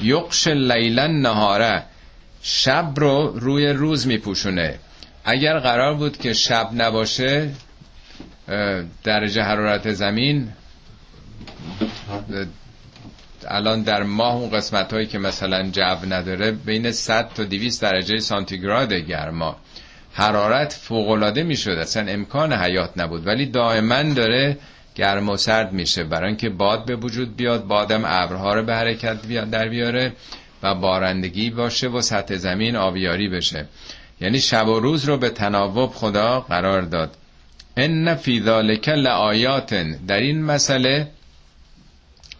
[0.00, 1.82] یقش لیلا نهاره
[2.42, 4.78] شب رو روی روز میپوشونه.
[5.24, 7.50] اگر قرار بود که شب نباشه
[9.04, 10.48] درجه حرارت زمین
[13.52, 18.18] الان در ماه اون قسمت هایی که مثلا جو نداره بین 100 تا 200 درجه
[18.18, 19.56] سانتیگراد گرما.
[20.12, 21.70] حرارت فوقالعاده می‌شد.
[21.70, 23.26] اصلا امکان حیات نبود.
[23.26, 24.58] ولی دائما داره
[24.94, 26.04] گرم و سرد میشه.
[26.04, 30.12] برای اینکه باد به وجود بیاد بادم ابرها رو به حرکت بیاد در بیاره
[30.62, 33.66] و بارندگی باشه و سطح زمین آبیاری بشه.
[34.20, 37.16] یعنی شب و روز رو به تناوب خدا قرار داد.
[37.76, 39.74] ان فی ذالک لآیات.
[40.06, 41.08] در این مسئله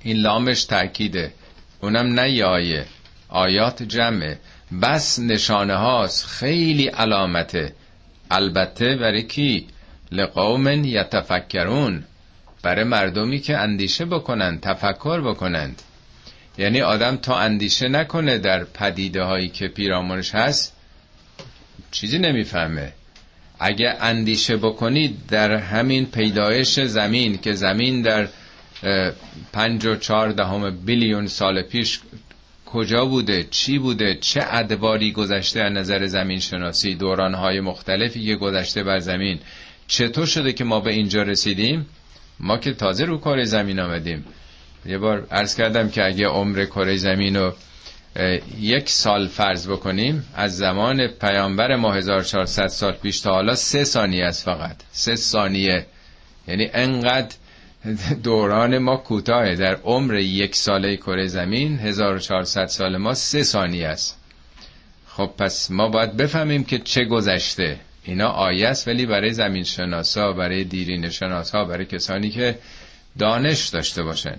[0.03, 1.33] این لامش تأکیده.
[1.81, 2.87] اونم نه آیه
[3.29, 4.39] آیات جمعه.
[4.83, 6.27] بس نشانه هاست.
[6.27, 7.73] خیلی علامته.
[8.31, 9.67] البته برای کی؟
[10.13, 12.05] لقوم یتفکرون.
[12.63, 15.83] برای مردمی که اندیشه بکنند تفکر بکنند.
[16.59, 20.77] یعنی آدم تا اندیشه نکنه در پدیده هایی که پیرامونش هست
[21.91, 22.93] چیزی نمی‌فهمه.
[23.61, 28.29] اگه اندیشه بکنید در همین پیدایش زمین که زمین در
[29.53, 32.01] پنج و چهار دهم بیلیون سال پیش
[32.67, 38.83] کجا بوده؟ چی بوده؟ چه ادواری گذشته از نظر زمین شناسی دورانهای مختلفی که گذشته
[38.83, 39.39] بر زمین.
[39.87, 41.87] چطور شده که ما به اینجا رسیدیم؟
[42.41, 44.25] ما که تازه رو کار زمین آمدیم.
[44.87, 47.55] یه بار عرض کردم که اگه عمر کره زمین رو
[48.61, 54.25] یک سال فرض بکنیم از زمان پیامبر ما 1400 سال پیش تا حالا سه ثانیه
[54.25, 54.77] است فقط.
[54.93, 55.87] سه ثانیه.
[56.49, 57.35] یعنی انقدر
[58.25, 59.55] دوران ما کوتاه.
[59.55, 64.19] در عمر یک ساله کره زمین 1400 سال ما سه ثانیه است.
[65.07, 67.81] خب پس ما باید بفهمیم که چه گذشته.
[68.05, 72.59] اینا آیه است ولی برای زمین شناسا برای دیرین شناسا برای کسانی که
[73.19, 74.37] دانش داشته باشن.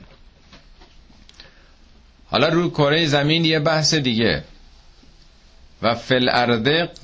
[2.25, 4.43] حالا رو کره زمین یه بحث دیگه.
[5.82, 6.30] و فی الارض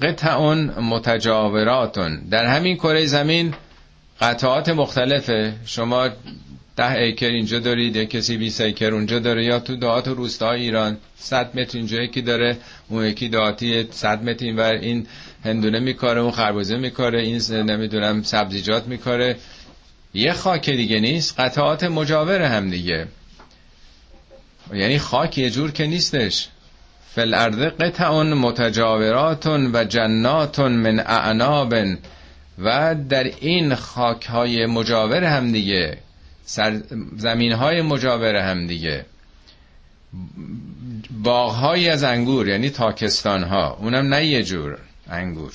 [0.02, 3.54] قطع متجاورات در همین کره زمین
[4.22, 5.54] قطعات مختلفه.
[5.66, 6.10] شما
[6.76, 10.62] ده acre اینجا دارید یه کسی 20 acre اونجا داره یا تو دهات و روستای
[10.62, 12.58] ایران 100 متر اینجا یکی داره
[12.90, 15.08] اون یکی دهاتی 100 متر اینور این
[15.46, 19.36] هندونه میکاره اون خربوزه میکاره این نمی‌دونم سبزیجات میکاره.
[20.14, 23.08] یه خاک دیگه نیست قطعات مجاور هم دیگه.
[24.74, 26.48] یعنی خاک یه جور که نیستش.
[27.16, 31.76] فل ارض قطع متجاوراتون و جناتون من اعناب.
[32.64, 35.98] و در این خاک های مجاور هم دیگه
[37.18, 39.06] زمین های مجاور هم دیگه.
[41.12, 44.78] باغ از انگور یعنی تاکستان ها اونم نه یه جور
[45.10, 45.54] انگور.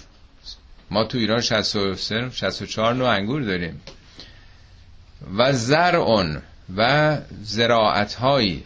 [0.90, 3.80] ما تو ایران 63 64 نوع انگور داریم.
[5.36, 6.42] و زرعون
[6.76, 8.64] و زراعت هایی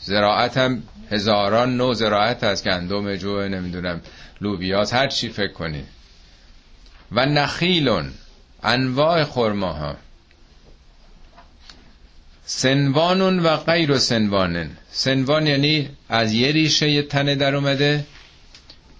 [0.00, 4.00] زراعت هم هزاران نوع زراعت هست گندم جو نمی‌دونم
[4.40, 5.97] لوبیاس هر چی فکر کنید
[7.12, 8.10] و نخیلون
[8.62, 9.96] انواع خرماها.
[12.44, 14.70] سنوانون و غیر سنوانن.
[14.90, 18.04] سنوان یعنی از یه ریشه یه تنه در اومده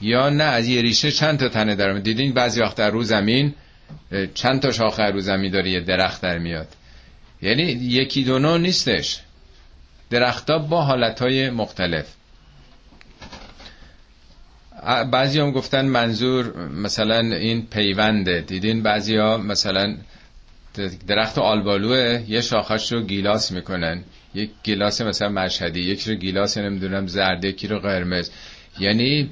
[0.01, 2.03] یا نه از یه ریشه چند تا تنه در اومده.
[2.03, 3.55] دیدین بعضی وقت در رو زمین
[4.35, 6.69] چند تا شاخه رو زمین داره یه درخت در میاد.
[7.43, 9.21] یعنی یکی دو نیستش.
[10.11, 12.07] درختها با حالتهای مختلف.
[15.11, 18.41] بعضی هم گفتن منظور مثلا این پیونده.
[18.41, 19.97] دیدین بعضی ها مثلا
[21.07, 24.03] درخت آلبالوه یه شاخش رو گیلاس می‌کنن.
[24.35, 28.31] یک گیلاس مثلا مشهدی یک رو گیلاس نمی‌دونم زرد یکی رو قرمز.
[28.79, 29.31] یعنی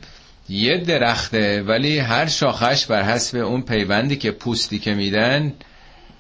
[0.49, 5.53] یه درخته ولی هر شاخش بر حسب اون پیوندی که پوستی که میدن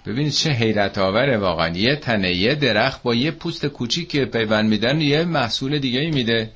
[0.07, 1.69] ببینید چه حیرت آوره واقعا.
[1.69, 6.51] یه تنه یه درخت با یه پوست کوچیک که پیوند میدن یه محصول دیگه میده.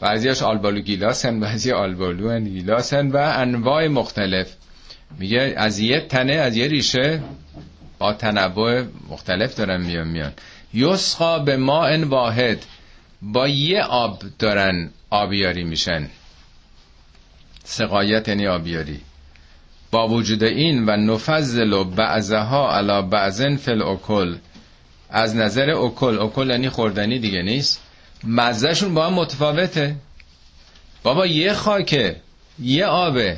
[0.00, 4.54] بعضیاش آلبالو گیلاسن بعضی آلبالو گیلاسن و انواع مختلف.
[5.18, 7.20] میگه از یه تنه از یه ریشه
[7.98, 10.32] با تنوع مختلف دارن میان میان.
[10.74, 12.58] یسقا به ما واحد
[13.22, 16.08] با یه آب دارن آبیاری میشن.
[17.64, 19.00] سقایت یعنی آبیاری.
[19.90, 24.36] با وجود این و نفضل بعضها علا بعضن فل اکل
[25.10, 27.82] از نظر اکل اکل یعنی خوردنی دیگه نیست.
[28.26, 29.94] مزهشون با هم متفاوته.
[31.02, 32.16] بابا یه خاکه
[32.58, 33.36] یه آبه.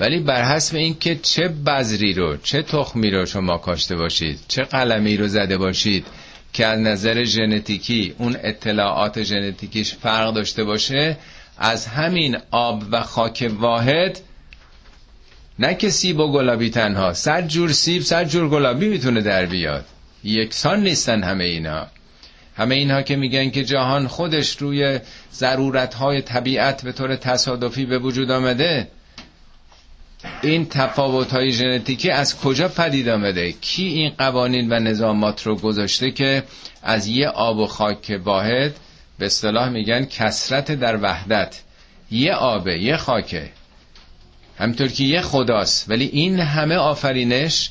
[0.00, 5.16] ولی بر حسب اینکه چه بذری رو چه تخمی رو شما کاشته باشید چه قلمی
[5.16, 6.06] رو زده باشید
[6.52, 11.16] که از نظر ژنتیکی اون اطلاعات ژنتیکیش فرق داشته باشه
[11.58, 14.18] از همین آب و خاک واحد
[15.58, 19.84] نه که سیب و گلابی تنها صد جور سیب صد جور گلابی می‌تونه در بیاد.
[20.24, 21.86] یکسان نیستن همه اینا.
[22.60, 25.00] همه اینها که میگن که جهان خودش روی
[25.32, 28.88] ضرورت های طبیعت به طور تصادفی به وجود آمده
[30.42, 36.10] این تفاوت های ژنتیکی از کجا پدید آمده؟ کی این قوانین و نظامات رو گذاشته
[36.10, 36.42] که
[36.82, 38.72] از یه آب و خاک واحد
[39.18, 41.60] به اصطلاح میگن کسرت در وحدت؟
[42.10, 43.48] یه آبه یه خاکه.
[44.58, 47.70] همطور که یه خداست ولی این همه آفرینش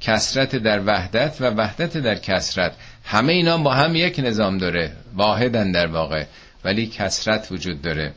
[0.00, 2.72] کسرت در وحدت و وحدت در کسرت
[3.04, 4.92] همه اینا با هم یک نظام داره.
[5.14, 6.24] واحدن در واقع.
[6.64, 8.14] ولی کسرت وجود داره.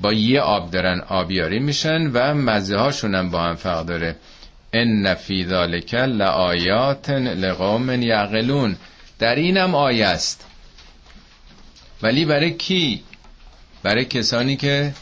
[0.00, 4.16] با یه آب دارن آبیاری میشن و مزه هاشون هم با هم فرق داره.
[4.72, 8.76] ان فی ذالک لآیات لقوم یعقلون.
[9.18, 10.46] در اینم آیه است.
[12.02, 13.02] ولی برای کی؟
[13.82, 14.94] برای کسانی که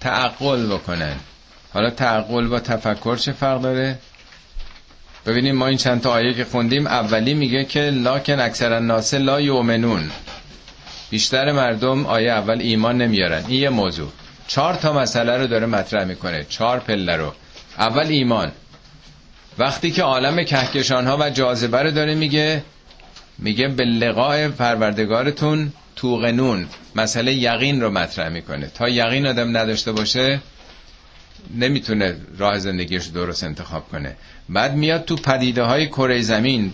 [0.00, 1.16] تعقل بکنن.
[1.72, 3.98] حالا تعقل با تفکر چه فرق داره؟
[5.26, 9.40] ببینیم ما این چند تا آیه که خوندیم اولی میگه که لاکن اکثر الناس لا
[9.40, 10.10] یؤمنون.
[11.10, 13.44] بیشتر مردم آیه اول ایمان نمیارن.
[13.48, 14.08] این یه موضوع.
[14.46, 16.46] چهار تا مسئله رو داره مطرح می‌کنه.
[16.48, 17.32] چهار پله رو.
[17.78, 18.52] اول ایمان.
[19.58, 22.62] وقتی که عالم کهکشان ها و جاذبه رو داره میگه
[23.38, 26.66] میگه به لقاء پروردگارتون توقنون.
[26.96, 28.66] مسئله یقین رو مطرح می‌کنه.
[28.66, 30.40] تا یقین آدم نداشته باشه
[31.54, 34.16] نمی‌تونه راه زندگیش درست انتخاب کنه.
[34.48, 36.72] بعد میاد تو پدیده های کره زمین.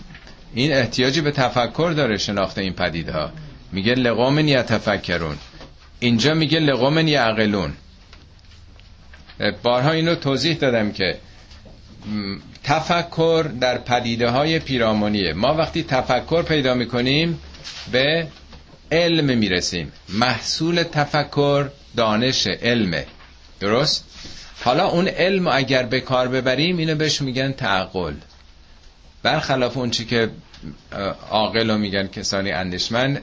[0.53, 3.31] این احتیاجی به تفکر داره شناخت این پدیده ها
[3.71, 5.37] میگه لقوم یتفکرون.
[5.99, 7.73] اینجا میگه لقوم یعقلون.
[9.63, 11.17] بارها اینو توضیح دادم که
[12.63, 15.33] تفکر در پدیده های پیرامونیه.
[15.33, 17.39] ما وقتی تفکر پیدا می‌کنیم
[17.91, 18.27] به
[18.91, 19.91] علم می‌رسیم.
[20.09, 23.05] محصول تفکر دانش علمه.
[23.59, 24.05] درست؟
[24.63, 28.13] حالا اون علم اگر به کار ببریم اینو بهش میگن تعقل.
[29.23, 30.29] برخلاف اون چی که
[31.29, 33.21] عاقل رو میگن کسانی اندیشمند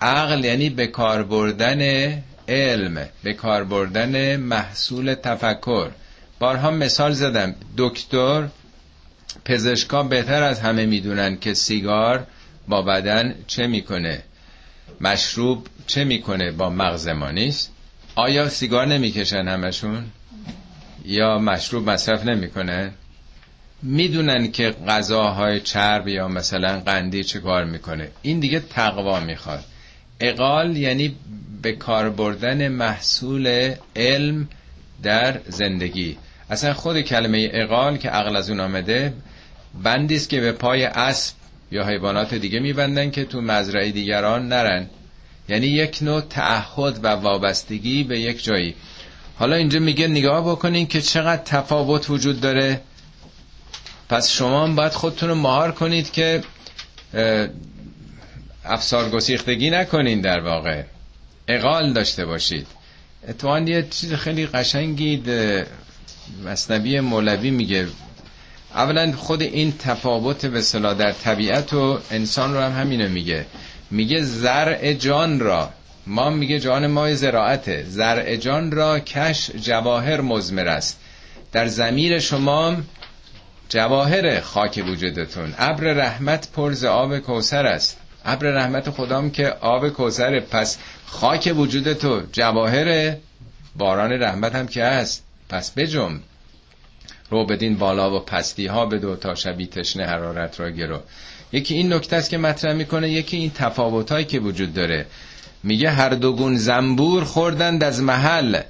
[0.00, 1.82] عقل یعنی به کار بردن
[2.48, 5.90] علم به کار بردن محصول تفکر.
[6.38, 8.48] بارها مثال زدم دکتر
[9.44, 12.26] پزشکا بهتر از همه می‌دونن که سیگار
[12.68, 14.22] با بدن چه می‌کنه
[15.00, 17.72] مشروب چه می‌کنه با مغز ما نیست.
[18.14, 20.04] آیا سیگار نمی‌کشن همشون؟
[21.06, 22.92] یا مشروب مصرف نمی‌کنه؟
[23.82, 28.08] می‌دونن که غذاهای چرب یا مثلا قندی چه کار می‌کنه.
[28.22, 29.64] این دیگه تقوا می‌خواد.
[30.20, 31.16] اقال یعنی
[31.62, 34.48] به کار بردن محصول علم
[35.02, 36.16] در زندگی.
[36.50, 39.12] اصلا خود کلمه اقال که عقل از اون آمده
[39.82, 41.34] بندی است که به پای اسب
[41.70, 44.86] یا حیوانات دیگه میبندن که تو مزرعه دیگران نرن.
[45.48, 48.74] یعنی یک نوع تعهد و وابستگی به یک جایی.
[49.38, 52.80] حالا اینجا میگه نگاه بکنین که چقدر تفاوت وجود داره.
[54.08, 56.42] پس شما هم باید خودتون رو مهار کنید که
[58.64, 60.82] افسار گسیختگی نکنین در واقع.
[61.48, 62.66] اقال داشته باشید.
[63.28, 65.22] اتوان یه چیز خیلی قشنگی
[66.44, 67.86] مصنبی مولوی میگه.
[68.74, 70.62] اولا خود این تفاوت به
[70.94, 73.46] در طبیعت و انسان رو هم همینو میگه.
[73.90, 75.70] میگه زرع جان را
[76.06, 81.00] ما میگه جان ما زراعته زرع جان را کش جواهر مزمر است.
[81.52, 82.76] در زمیر شما
[83.68, 85.54] جواهر خاک وجودتون.
[85.58, 87.96] ابر رحمت پرز آب کوسر است.
[88.24, 93.16] ابر رحمت خدام که آب کوسر پس خاک وجود تو جواهر
[93.76, 95.24] باران رحمت هم که هست.
[95.48, 96.20] پس بجم
[97.30, 101.00] رو بدین بالا و پستی ها دو تا شبی تشنه حرارت را گرو.
[101.52, 105.06] یکی این نکته است که مطرح می‌کنه یکی این تفاوت که وجود داره.
[105.62, 108.60] میگه هر دوگون زنبور خوردند از محل.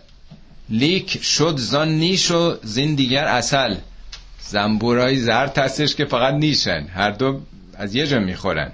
[0.71, 3.75] لیک شد زان نیش و زین دیگر اصل
[4.41, 6.87] زنبورای زرد هستش که فقط نیشن.
[6.95, 7.41] هر دو
[7.75, 8.73] از یه جا می‌خورن.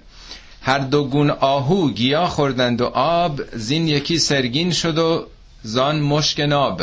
[0.62, 5.26] هر دو گون آهو گیا خوردند و آب زین یکی سرگین شد و
[5.62, 6.82] زان مشک ناب.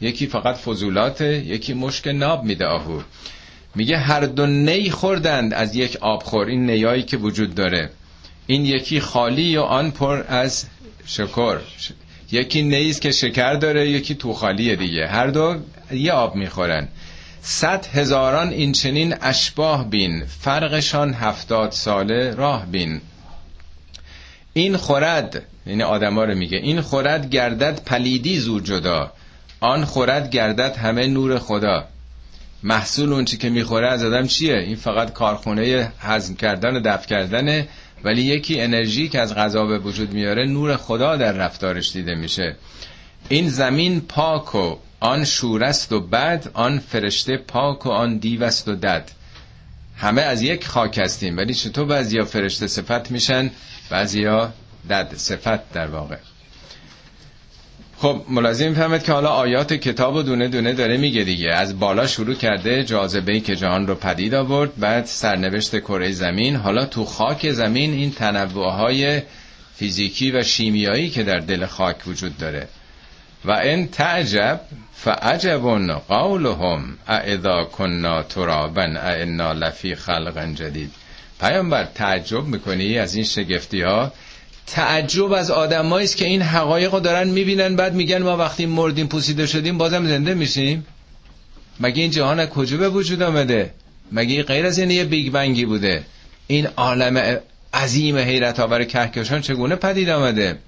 [0.00, 3.00] یکی فقط فضولاته یکی مشک ناب میده آهو.
[3.74, 7.90] میگه هر دو نی خوردند از یک آبخور این نیایی که وجود داره.
[8.50, 10.64] این یکی خالی و آن پر از
[11.06, 11.58] شکر؟
[12.32, 15.06] یکی نیست که شکر داره یکی تو خالیه دیگه.
[15.06, 15.56] هر دو
[15.90, 16.88] یه آب می‌خورن.
[17.42, 20.24] صد هزاران این چنین اشباه بین.
[20.24, 23.00] فرقشان هفتاد ساله راه بین.
[24.52, 29.12] این خورد یعنی آدما رو میگه این خورد گردد پلیدی زور جدا.
[29.60, 31.84] آن خورد گردد همه نور خدا.
[32.62, 37.06] محصول اون چی که می‌خوره از آدم چیه؟ این فقط کارخونه هضم کردن و دفع
[37.06, 37.68] کردنه
[38.04, 42.56] ولی یکی انرژی که از غذا به وجود میاره نور خدا در رفتارش دیده میشه.
[43.28, 48.74] این زمین پاک و آن شورست و بد آن فرشته پاک و آن دیوست و
[48.74, 49.10] دد.
[49.96, 51.36] همه از یک خاک هستیم.
[51.36, 53.50] ولی چطور بعضیا فرشته صفت میشن؟
[53.90, 54.52] بعضیا
[54.90, 56.16] دد صفت در واقع.
[58.00, 61.50] خب ملازم فهمد که حالا آیات کتاب و دونه دونه داره میگه دیگه.
[61.54, 66.56] از بالا شروع کرده جاذبه که جهان رو پدید آورد بعد سرنوشت کره زمین.
[66.56, 68.72] حالا تو خاک زمین این تنوع
[69.74, 72.68] فیزیکی و شیمیایی که در دل خاک وجود داره.
[73.44, 74.60] و این تعجب
[74.94, 75.60] فعجب
[76.08, 80.90] قولهم اذا کنا ترابا انا لفی خلق جدید
[81.40, 84.12] پیامبر تعجب می‌کنی از این شگفتی ها
[84.70, 89.06] تعجب از آدمایی است که این حقایق رو دارن می‌بینن بعد میگن ما وقتی مردیم
[89.06, 90.86] پوسیده شدیم بازم زنده میشیم.
[91.80, 93.70] مگه این جهان کجا به وجود آمده؟
[94.12, 96.02] مگه غیر از این یه بیگ بنگی بوده؟
[96.46, 97.38] این عالم
[97.74, 100.58] عظیم حیرت آور کهکشان چگونه پدید آمده؟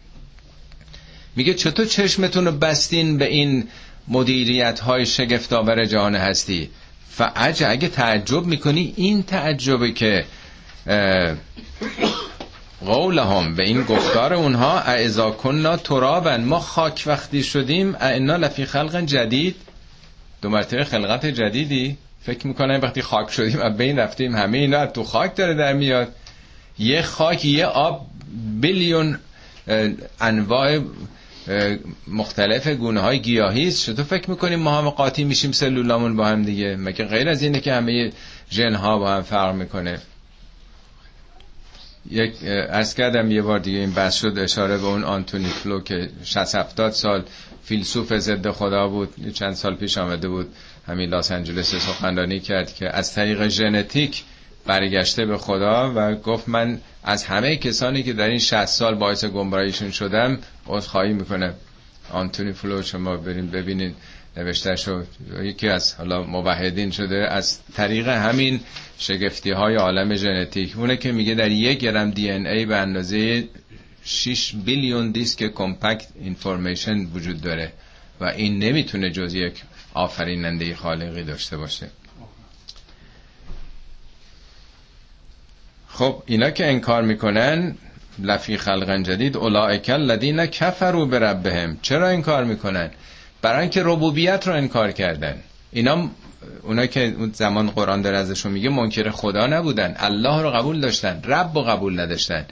[1.37, 3.69] میگه چطور چشمتون رو بستین به این
[4.09, 6.71] مدیریت های شگفت آور جهان هستی؟
[7.11, 10.25] فعج اگه تعجب می‌کنی این تعجبه که
[12.87, 19.01] قولهم به این گفتار اونها اعزا کننا ترابن ما خاک وقتی شدیم اعنا لفی خلق
[19.01, 19.57] جدید.
[20.43, 21.97] دو مرتبه خلقت جدیدی.
[22.23, 26.09] فکر می‌کنم وقتی خاک شدیم از بین رفتیم همه اینا تو خاک داره در میاد.
[26.79, 28.07] یه خاک یه آب
[28.61, 29.19] بیلیون
[30.21, 30.79] انواع
[32.09, 33.87] مختلف گونه های گیاهی است.
[33.87, 37.61] چطور فکر می‌کنیم ما هم قاطی میشیم سلولامون با هم دیگه؟ مگه غیر از اینه
[37.61, 38.13] که همه
[38.51, 40.01] ژن ها با هم فرق می‌کنه؟
[42.11, 42.33] یک
[42.71, 46.55] عرض کردم یه بار دیگه این بحث شد اشاره به اون آنتونی فلو که 60
[46.55, 47.25] 70 سال
[47.63, 50.49] فیلسوف ضد خدا بود چند سال پیش آمده بود
[50.87, 54.23] همین لاس انجلس سخنرانی کرد که از طریق ژنتیک
[54.67, 59.25] برگشته به خدا و گفت من از همه کسانی که در این 60 سال باعث
[59.25, 61.55] گمراهیشون شدم عذرخواهی می‌کنه
[62.13, 63.95] آنتونی فلو شما بریم ببینید
[64.37, 64.77] نوشته
[65.43, 68.61] یکی از حالا موحدین شده از طریق همین
[68.99, 70.77] شگفتی های عالم ژنتیک.
[70.77, 73.49] اونه که میگه در یک گرم دی ان ای به اندازه
[74.05, 77.73] 6 بیلیون دیسک کمپکت اینفورمیشن وجود داره
[78.21, 79.63] و این نمی‌تونه جز یک
[79.95, 81.91] آفریننده خالقی داشته باشه.
[85.89, 87.75] خب اینا که انکار می‌کنن
[88.19, 91.79] لفی خلق جدید اولائک الذین کفروا بربهم.
[91.83, 92.91] چرا انکار می‌کنن؟
[93.43, 95.35] برای اینکه ربوبیت رو انکار کردن.
[95.73, 96.09] اینا
[96.63, 99.95] اونا که اون زمان قرآن داره ازشون میگه منکر خدا نبودن.
[99.99, 101.23] الله رو قبول داشتن.
[101.25, 102.47] رب رو قبول نداشتن.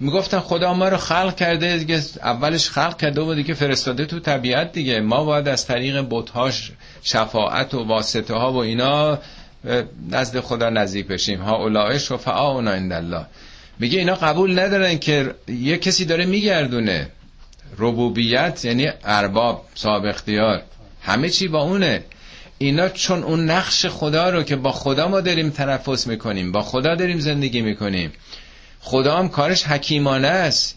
[0.00, 4.72] می‌گفتن خدا ما رو خلق کرده دیگه اولش خلق کرده و دیگه فرستاده تو طبیعت
[4.72, 5.00] دیگه.
[5.00, 6.72] ما باید از طریق بتهاش
[7.02, 9.18] شفاعت و واسطه ها و اینا
[10.10, 11.40] نزد خدا نزدیک بشیم.
[11.40, 13.26] ها اولای شفعا اونا عند الله.
[13.80, 17.08] میگه اینا قبول ندارن که یه کسی داره میگردونه.
[17.78, 20.62] ربوبیت یعنی ارباب صاحب اختیار.
[21.02, 22.02] همه چی با اونه.
[22.58, 26.94] اینا چون اون نقش خدا رو که با خدا ما داریم تنفس می‌کنیم با خدا
[26.94, 28.12] داریم زندگی می‌کنیم.
[28.80, 30.76] خدا هم کارش حکیمانه است.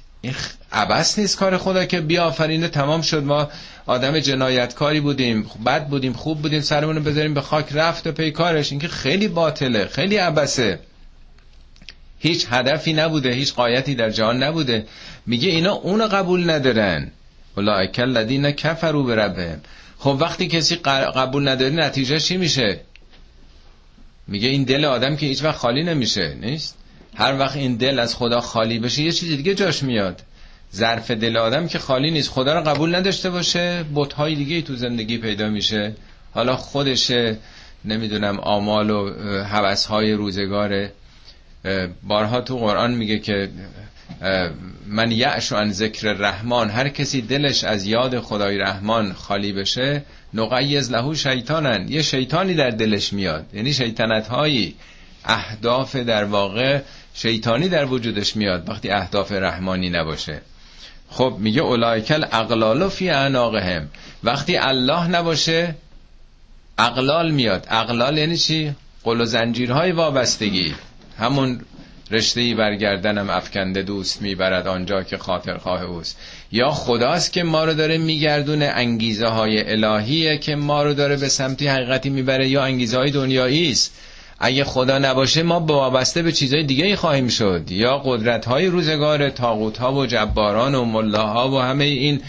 [0.71, 3.23] عبس نیست کار خدا که بیافرینه تمام شد.
[3.23, 3.49] ما
[3.85, 8.31] آدم جنایتکاری بودیم بد بودیم خوب بودیم سرمون رو بذاریم به خاک رفت و پی
[8.31, 8.71] کارش.
[8.71, 10.79] این که خیلی باطله خیلی عبسه
[12.23, 14.85] هیچ هدفی نبوده هیچ قایتی در جهان نبوده.
[15.25, 17.11] میگه اینا اونو قبول ندارن.
[17.57, 19.61] اولئک الذین کفروا بربهم.
[19.99, 20.75] خب وقتی کسی
[21.15, 22.79] قبول نداره نتیجه چی میشه؟
[24.27, 26.37] میگه این دل آدم که هیچ وقت خالی نمیشه.
[26.41, 26.77] نیست؟
[27.15, 30.21] هر وقت این دل از خدا خالی بشه یه چیز دیگه جاش میاد.
[30.75, 32.29] ظرف دل آدم که خالی نیست.
[32.29, 35.95] خدا رو قبول نداشته باشه بتهای دیگه تو زندگی پیدا میشه.
[36.31, 37.37] حالا خودشه
[37.85, 39.13] نمی‌دونم آمال و
[39.89, 40.91] های روزگاره.
[42.03, 43.49] بارها تو قرآن میگه که
[44.87, 50.03] من یعش عن ذکر رحمان هر کسی دلش از یاد خدای رحمان خالی بشه
[50.33, 51.87] نقیز لهو شیطانن.
[51.89, 53.45] یه شیطانی در دلش میاد.
[53.53, 54.75] یعنی شیطنت هایی
[55.25, 56.81] اهداف در واقع
[57.13, 60.41] شیطانی در وجودش میاد وقتی اهداف رحمانی نباشه.
[61.09, 63.89] خب میگه اولایکل اقلال فی اعناقهم.
[64.23, 65.75] وقتی الله نباشه
[66.77, 67.67] اقلال میاد.
[67.69, 70.75] اقلال یعنی چی؟ قل و زنجیرهای وابستگی.
[71.17, 71.61] همون
[72.11, 76.17] رشته ای برگردنم افکنده دوست می‌برد آنجا که خاطر خواه اوست.
[76.51, 81.29] یا خداست که ما رو داره میگردونه انگیزه های الهیه که ما رو داره به
[81.29, 83.95] سمتی حقیقتی می‌بره یا انگیزه های دنیایی است.
[84.39, 87.71] اگه خدا نباشه ما وابسته به چیزهای دیگه خواهیم شد.
[87.71, 92.21] یا قدرت های روزگار تاغوت ها و جباران و ملاها و همه این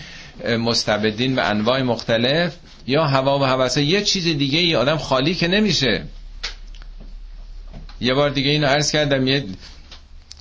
[0.59, 2.57] مستبدین و انواع مختلف
[2.87, 6.03] یا هوا و هوسه یه چیز دیگه ای آدم خالی که نمیشه.
[8.05, 9.45] یه بار دیگه اینو عرض کردم یه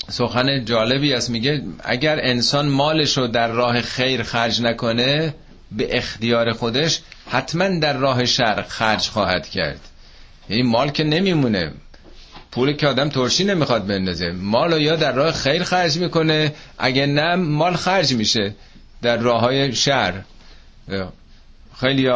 [0.10, 5.34] سخن جالبی است میگه اگر انسان مالش رو در راه خیر خرج نکنه
[5.72, 9.80] به اختیار خودش حتما در راه شر خرج خواهد کرد.
[10.50, 11.72] یعنی مال که نمیمونه
[12.52, 14.32] پول که آدم ترشی نمی‌خواد بندازه.
[14.32, 18.56] مال یا در راه خیر خرج می‌کنه اگه نه مال خرج میشه
[19.02, 20.14] در راه های شر.
[21.80, 22.10] خیلی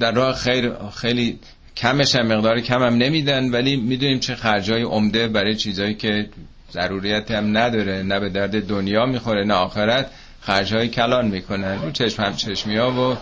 [0.00, 1.38] در راه خیر خیلی
[1.76, 6.28] کمش هم مقدار کم هم نمیدن ولی می‌دونیم چه خرجای عمده برای چیزایی که
[6.72, 8.02] ضروریت هم نداره.
[8.02, 10.10] نه به درد دنیا می‌خوره نه آخرت.
[10.40, 11.82] خرجای کلان می‌کنن.
[11.82, 13.16] رو چشم هم چشمی ها و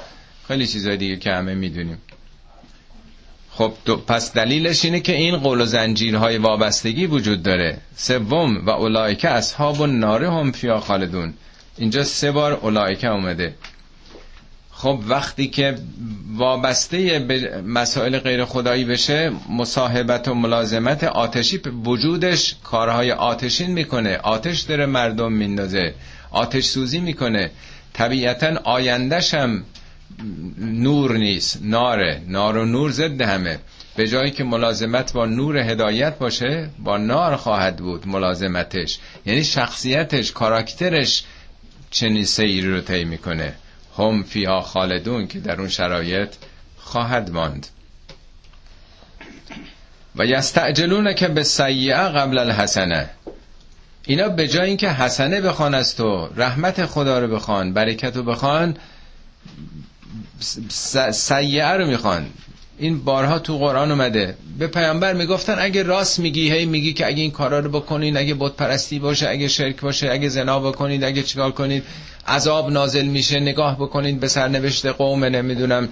[0.48, 1.98] خیلی چیزای دیگه که همه می‌دونیم.
[3.50, 3.72] خب
[4.06, 7.78] پس دلیلش اینه که این قول و زنجیرهای وابستگی وجود داره.
[7.96, 11.34] سوم و اولایکه اصحاب و ناره هم فیا خالدون.
[11.78, 13.54] اینجا سه بار اولایکه اومده.
[14.76, 15.74] خب وقتی که
[16.36, 24.16] وابسته به مسائل غیر خدایی بشه مصاحبت و ملازمت آتشی وجودش کارهای آتشین می‌کنه.
[24.16, 25.94] آتش داره مردم میندازه.
[26.30, 27.50] آتش سوزی می‌کنه.
[27.92, 29.64] طبیعتا آیندهش هم
[30.58, 32.22] نور نیست ناره.
[32.28, 33.58] نار و نور ضد همه.
[33.96, 38.98] به جایی که ملازمت با نور هدایت باشه با نار خواهد بود ملازمتش.
[39.26, 41.24] یعنی شخصیتش کاراکترش
[41.90, 43.54] چنین سیری رو طی می‌کنه.
[43.98, 46.28] هم فیها خالدون که در اون شرایط
[46.78, 47.66] خواهد ماند.
[50.16, 53.10] و یستعجلون که به سیعه قبل الحسنه.
[54.06, 58.76] اینا به جای اینکه حسنه بخوان از تو رحمت خدا رو بخوان برکت رو بخوان
[61.10, 62.26] سیعه رو می‌خوان.
[62.78, 64.36] این بارها تو قرآن اومده.
[64.58, 68.34] به پیامبر می‌گفتن اگه راست میگی هی میگی که اگه این کارا رو بکنین اگه
[68.34, 71.84] بت پرستی باشه اگه شرک باشه اگه زنا بکنید اگه چیکار کنید
[72.28, 73.40] عذاب نازل میشه.
[73.40, 75.88] نگاه بکنید به سرنوشت قوم نمی‌دونم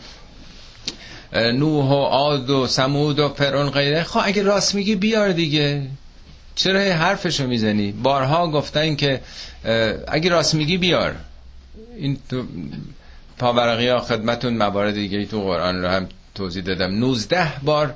[1.32, 4.02] نوح و عاد و سمود و فرعون غیره.
[4.02, 5.82] خب اگه راست میگی بیار دیگه.
[6.54, 9.20] چرا حرفشو می‌زنی؟ بارها گفتن که
[10.08, 11.14] اگه راست میگی بیار.
[11.96, 12.42] این تو
[13.38, 16.94] پاورقی ها خدمتون موارد دیگه تو قرآن رو هم توضیح دادم.
[16.94, 17.94] 19 بار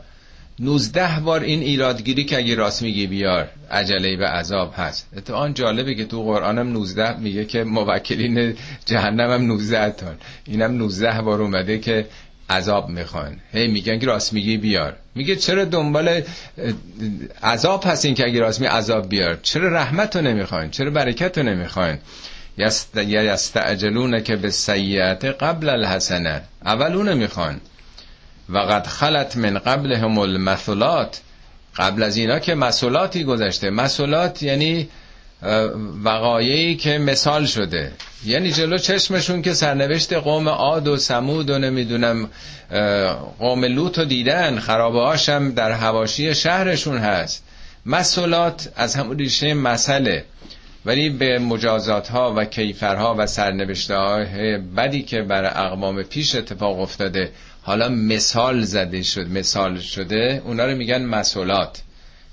[0.58, 3.48] 19 بار این ایرادگیری که اگه راست میگی بیار.
[3.70, 5.08] عجله به عذاب هست.
[5.16, 8.54] اتفاقا جالبه که تو قرآن هم 19 میگه که موکلین
[8.86, 12.06] جهنم هم 19 تان اینم 19 بار اومده که
[12.50, 13.36] عذاب می‌خوان.
[13.52, 14.96] هی میگن که راست میگی بیار.
[15.14, 16.22] میگه چرا دنبال
[17.42, 21.44] عذاب هستین که اگه راست میگی عذاب بیار؟ چرا رحمت رو نمی‌خواین چرا برکت رو
[21.44, 21.98] نمی‌خواین
[23.06, 26.42] یستعجلون که به سیعت قبل الحسنه.
[26.64, 27.60] اول اونو می‌خوان.
[28.48, 31.20] و قد خلت من قبل هم المثلات.
[31.76, 33.70] قبل از اینا که مسئولاتی گذشته.
[33.70, 34.88] مسئولات یعنی
[36.04, 37.92] وقایعی که مثال شده.
[38.24, 42.28] یعنی جلو چشمشون که سرنوشت قوم عاد و سمود و نمی‌دونم
[43.38, 47.44] قوم لوط رو دیدن خرابه هاشم در هواشی شهرشون هست.
[47.86, 50.24] مسئولات از همون ریشه مسئله
[50.86, 56.80] ولی به مجازات ها و کیفرها و سرنوشته های بدی که بر اقوام پیش اتفاق
[56.80, 57.30] افتاده
[57.66, 61.82] حالا مثال زده شد مثال شده اونا رو میگن مسئولات.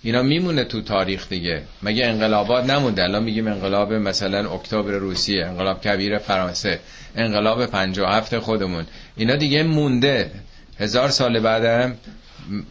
[0.03, 1.61] اینا میمونه تو تاریخ دیگه.
[1.84, 6.79] مگه انقلابات نمونده؟ الان میگیم انقلاب مثلا اکتبر روسیه انقلاب کبیر فرانسه
[7.15, 8.86] انقلاب 57 خودمون.
[9.17, 10.31] اینا دیگه مونده.
[10.79, 11.95] هزار سال بعدم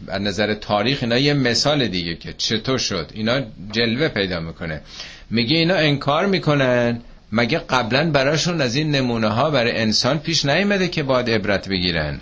[0.07, 3.11] از نظر تاریخ اینا یه مثال دیگه که چطور شد.
[3.13, 3.41] اینا
[3.71, 4.81] جلوه پیدا می‌کنه.
[5.29, 7.01] میگه اینا انکار می‌کنن.
[7.31, 12.19] مگه قبلا براشون از این نمونه ها برای انسان پیش نیامده که باید عبرت بگیرن؟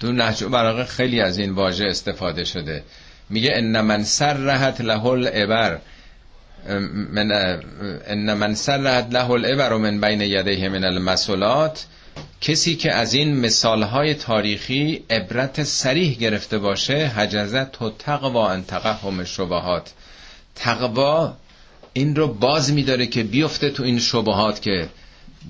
[0.00, 2.82] تو نهج براغه خیلی از این واژه استفاده شده.
[3.30, 5.78] میگه ان من سرحت له الابر
[7.12, 7.30] من
[8.06, 11.86] ان من سرحت له الابر من بین یدیه من المسولات.
[12.40, 19.24] کسی که از این مثالهای تاریخی عبرت سریح گرفته باشه حجزت و تقوا ان تقهم
[19.24, 19.92] شبهات.
[20.54, 21.36] تقوا
[21.92, 24.88] این رو باز میداره که بیفته تو این شبهات که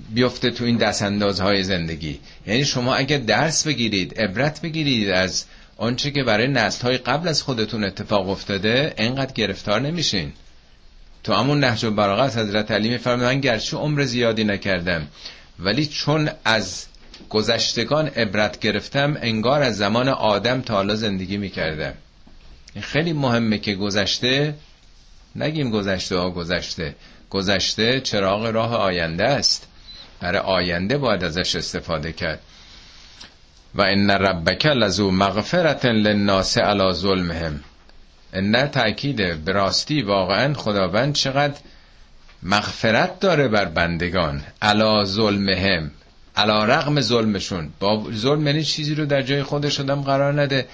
[0.09, 2.19] بیفته تو این دستاندازهای زندگی.
[2.47, 5.45] یعنی شما اگه درس بگیرید عبرت بگیرید از
[5.77, 10.33] آنچه که برای نسل های قبل از خودتون اتفاق افتاده انقدر گرفتار نمیشین.
[11.23, 15.07] تو همون نهج و براغت حضرت علی میفرمه من گرچه عمر زیادی نکردم
[15.59, 16.85] ولی چون از
[17.29, 21.93] گذشتگان عبرت گرفتم انگار از زمان آدم تا حالا زندگی می‌کردم.
[22.81, 24.55] خیلی مهمه که گذشته
[25.35, 26.95] نگیم گذشته ها گذشته
[27.29, 29.67] گذشته چراغ راه آینده است.
[30.21, 32.39] برای آینده باید ازش استفاده کرد.
[33.75, 37.59] و ان ربک لزو مغفرت للناس علی ظلمهم.
[38.33, 41.59] ان تأکیده به راستی واقعا خداوند چقدر
[42.43, 44.41] مغفرت داره بر بندگان.
[44.61, 45.91] علا ظلمهم.
[46.35, 47.69] علا رغم ظلمشون.
[47.79, 50.67] با ظلم یعنی چیزی رو در جای خودش آدم قرار نده.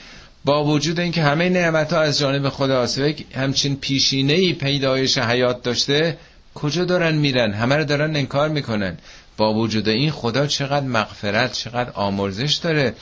[0.46, 2.88] با وجود اینکه همه نعمت ها از جانب خدا
[3.36, 6.18] همچین پیشینه ای پیدایش حیات داشته
[6.56, 8.98] کجا دارن میرن؟ همه رو دارن انکار می‌کنن.
[9.38, 12.94] با وجود این خدا چقدر مغفرت چقدر آمرزش داره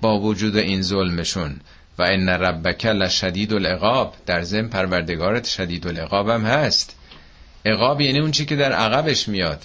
[0.00, 1.60] با وجود این ظلمشون.
[1.98, 6.96] و ان ربک لشدید العقاب در ذم پروردگارت شدید العقاب هم هست.
[7.66, 9.62] عقاب یعنی اون چی که در عقبش میاد.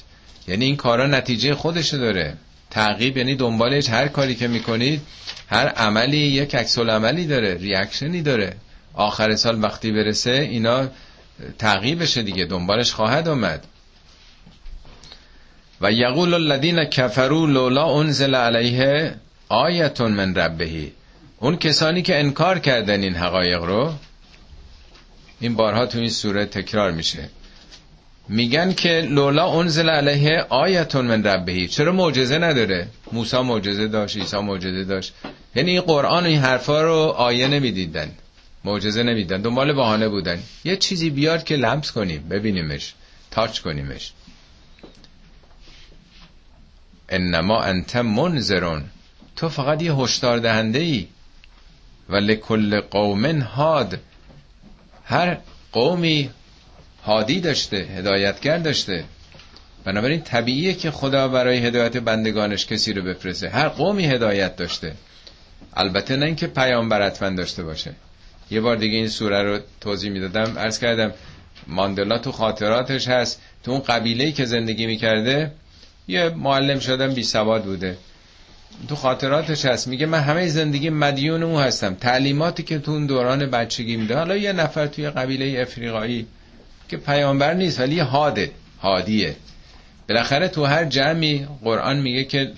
[0.48, 2.38] یعنی این کارا نتیجه خودش داره.
[2.70, 5.02] تعقیب یعنی دنبالش هر کاری که می‌کنید
[5.50, 8.56] هر عملی یک عکس عملی داره ریاکشنی داره.
[8.94, 10.88] آخر سال وقتی برسه اینا
[11.58, 13.64] تعقیبشه دیگه دنبالش خواهد اومد
[15.82, 19.16] و یقول الذین کفروا لولا انزل علیه
[19.50, 20.92] آیتون من ربهی.
[21.40, 23.94] اون کسانی که انکار کردن این حقایق رو
[25.40, 27.30] این بارها تو این سوره تکرار میشه.
[28.30, 31.68] میگن که لولا انزل علیه آیتون من ربهی.
[31.68, 35.14] چرا معجزه نداره؟ موسی معجزه داشت عیسی معجزه داشت.
[35.56, 38.12] یعنی این قرآن و این حرفا رو آیه نمی‌دیدن.
[38.64, 40.40] معجزه نمیدن دنبال بهانه بودن.
[40.64, 42.94] یه چیزی بیاد که لمس کنیم ببینیمش
[43.32, 44.12] تاچ کنیمش.
[47.10, 48.84] انما انت منذرون.
[49.36, 51.08] تو فقط یه هشدار دهنده ای
[52.10, 54.00] و لکل قوم هاد.
[55.06, 55.38] هر
[55.72, 56.30] قومی
[57.06, 59.04] هادی داشته هدایتگر داشته.
[59.84, 63.50] بنابراین طبیعیه که خدا برای هدایت بندگانش کسی رو بفرسته.
[63.50, 64.94] هر قومی هدایت داشته.
[65.74, 67.92] البته نه اینکه پیامبر حتما داشته باشه.
[68.52, 70.60] یه بار دیگه این سوره رو توضیح می‌دادم.
[70.60, 71.14] عرض کردم
[71.68, 73.42] ماندلا تو خاطراتش هست.
[73.64, 75.52] تو اون قبیله که زندگی می‌کرده
[76.10, 77.98] یه معلم شدم بی سواد بوده.
[78.88, 79.88] تو خاطراتش هست.
[79.88, 81.94] میگه من همه زندگی مدیون اون هستم.
[81.94, 84.18] تعلیماتی که تو اون دوران بچگی میده.
[84.18, 86.26] حالا یه نفر توی قبیله افریقایی
[86.90, 89.36] که پیامبر نیست ولی حاده حادیه.
[90.10, 92.52] بالاخره تو هر جمعی قرآن میگه که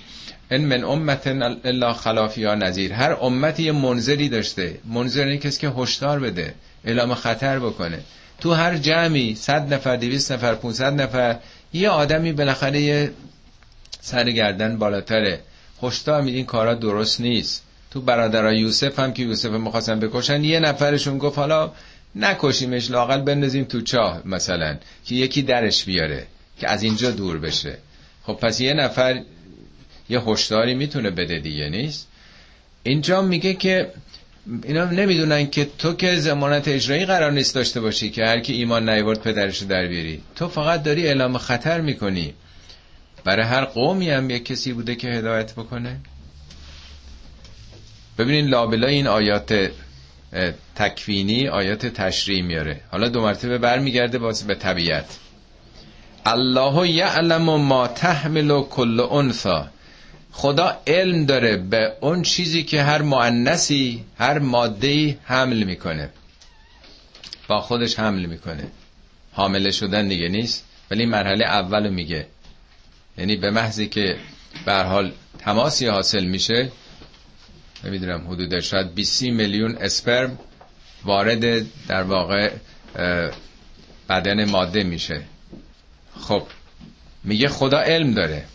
[0.51, 1.27] ان من امت
[1.65, 4.77] الا خلافیا نظیر هر امتی یه منظری داشته.
[4.85, 6.53] منظر کسی که هشدار بده
[6.85, 7.99] اعلام خطر بکنه.
[8.39, 11.35] تو هر جمعی صد نفر دویست نفر 500 نفر
[11.73, 13.11] یه آدمی بالاخره یه
[14.01, 15.39] سر گردن بالاتره.
[15.83, 17.63] هشدار میدین کارا درست نیست.
[17.91, 21.71] تو برادرای یوسف هم که یوسف می‌خواستن بکشن یه نفرشون گفت حالا
[22.15, 26.27] نکشیمش لاقل بندازیم تو چاه مثلا که یکی درش بیاره
[26.59, 27.77] که از اینجا دور بشه.
[28.23, 29.21] خب پس یه نفر
[30.09, 32.07] یه هشداری می‌تونه بده دیگه نیست؟
[32.83, 33.91] اینجا میگه که
[34.63, 38.89] اینا نمی‌دونن که تو که زمانت اجرایی قرار نیست داشته باشی که هر کی ایمان
[38.89, 40.21] نیورد پدرشو در بیاری.
[40.35, 42.33] تو فقط داری اعلام خطر می‌کنی.
[43.23, 45.99] برای هر قومی هم یک کسی بوده که هدایت بکنه؟
[48.17, 49.71] ببینین لابلا این آیات
[50.75, 52.81] تکوینی آیات تشریع میاره.
[52.91, 55.17] حالا دو مرتبه برمیگرده باز به طبیعت.
[56.25, 59.67] الله یعلم ما تحمل کل انثا.
[60.31, 66.09] خدا علم داره به اون چیزی که هر معنسی هر ماده حمل می‌کنه.
[67.47, 68.67] با خودش حمل می‌کنه.
[69.33, 72.27] حامله شدن دیگه نیست ولی مرحله اولو میگه.
[73.21, 74.17] یعنی به محضی که
[74.65, 76.71] به حال تماسی حاصل میشه
[77.83, 80.39] نمی‌دونم حدود شاید 20 میلیون اسپرم
[81.03, 82.51] وارد در واقع
[84.09, 85.21] بدن ماده میشه.
[86.19, 86.43] خب
[87.23, 88.45] میگه خدا علم داره.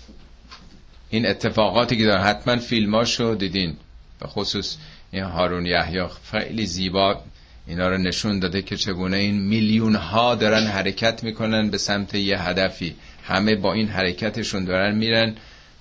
[1.11, 3.77] این اتفاقاتی که داره حتما فیلماشو دیدین.
[4.21, 4.77] به خصوص
[5.11, 7.21] این هارون یحیی خیلی زیبا
[7.67, 12.43] اینا رو نشون داده که چگونه این میلیون ها دارن حرکت می‌کنن به سمت یه
[12.43, 12.97] هدفی.
[13.27, 15.35] همه با این حرکتشون دارن میرن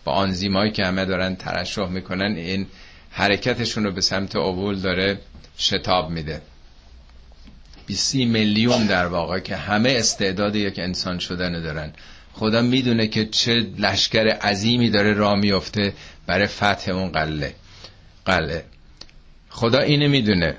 [0.04, 2.68] با آنزیمایی که همه دارن ترشح می‌کنن این
[3.12, 5.20] حرکتشون رو به سمت عبول داره
[5.58, 6.42] شتاب میده.
[7.86, 11.94] 20 میلیون در واقع که همه استعداد یک انسان شدن دارن.
[12.34, 15.94] خدا می‌دونه که چه لشکر عظیمی داره راه میفته
[16.28, 17.56] برای فتح اون قله.
[18.26, 18.64] قله.
[19.50, 20.56] خدا اینه می‌دونه.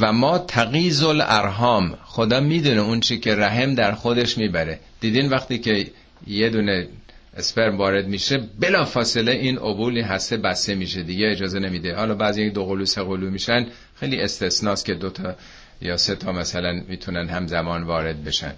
[0.00, 4.80] و ما تقیز الارهام خدا می‌دونه اون چی که رحم در خودش می‌بره.
[5.00, 5.90] دیدین وقتی که
[6.26, 6.88] یه دونه
[7.36, 11.02] اسپرم وارد میشه بلا فاصله این عبولی هسته بسته میشه.
[11.02, 11.94] دیگه اجازه نمیده.
[11.94, 13.66] حالا بعضی دو قلو سه قلو میشن.
[14.00, 15.34] خیلی استثناست که دوتا
[15.80, 18.52] یا سه تا مثلا می‌تونن همزمان وارد بشن.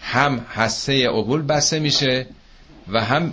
[0.00, 2.26] هم هسته عبول بسته میشه
[2.92, 3.32] و هم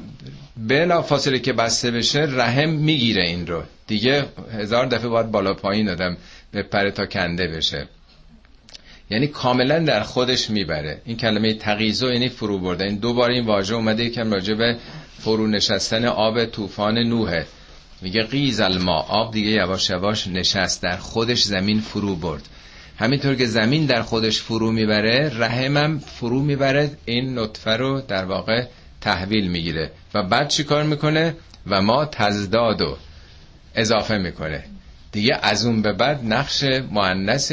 [0.58, 3.64] بلا فاصله که بسته بشه رحم می‌گیره این رو.
[3.88, 6.18] دیگه هزار دفعه باید بالا پایین دادم
[6.52, 7.88] به پره تا کنده بشه.
[9.10, 11.02] یعنی کاملا در خودش می‌بره.
[11.06, 12.84] این کلمه تقیزو یعنی فرو برده.
[12.84, 14.78] این دوباره این واژه اومده یکم راجع به
[15.20, 17.46] فرو نشستن آب طوفان نوحه
[18.02, 20.82] میگه قیز الما آب دیگه یواش یواش نشست.
[20.82, 22.48] در خودش زمین فرو برد.
[22.98, 26.92] همینطور که زمین در خودش فرو می‌بره رحمم فرو می‌بره.
[27.06, 28.66] این نطفه رو در واقع
[29.02, 29.92] تحویل می‌گیره.
[30.14, 31.36] و بعد چی کار می‌کنه؟
[31.68, 32.98] و ما تزداد و
[33.76, 34.64] اضافه می‌کنه.
[35.12, 37.52] دیگه از اون به بعد نقش معنس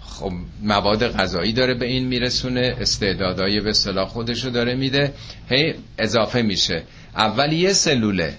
[0.00, 0.32] خب
[0.62, 5.12] مواد غذایی داره به این میرسونه استعدادهای به صلاح خودشو داره میده
[5.48, 6.82] هی اضافه میشه.
[7.16, 8.34] اول یه سلوله.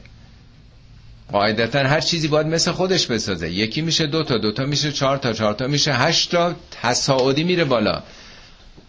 [1.32, 3.50] قاعدتا هر چیزی باید مثل خودش بسازه.
[3.52, 7.44] یکی میشه دو تا دو تا میشه چهار تا چهار تا میشه هشت تا تصاعدی
[7.44, 8.04] میره بالا.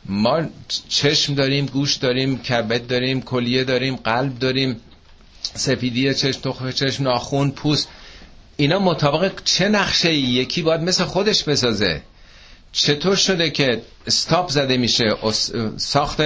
[0.08, 0.42] ما
[0.88, 4.76] چشم داریم گوش داریم کبد داریم کلیه داریم قلب داریم
[5.42, 7.88] سفیدی چشم تخم چشم ناخون پوست.
[8.56, 12.00] اینا مطابق چه نقشه یکی باید مثل خودش بسازه.
[12.72, 15.16] چطور شده که استاپ زده میشه؟
[15.76, 16.20] ساخت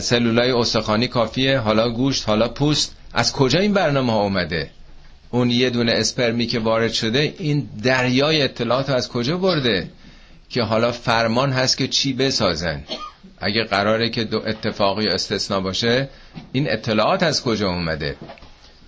[0.00, 2.96] سلولای استخوانی کافیه حالا گوشت حالا پوست.
[3.14, 4.70] از کجا این برنامه ها اومده؟
[5.30, 9.88] اون یه دونه اسپرمی که وارد شده این دریای اطلاعات از کجا برده
[10.48, 12.84] که حالا فرمان هست که چی بسازن؟
[13.38, 16.08] اگه قراره که دو اتفاقی استثنا باشه
[16.52, 18.16] این اطلاعات از کجا اومده؟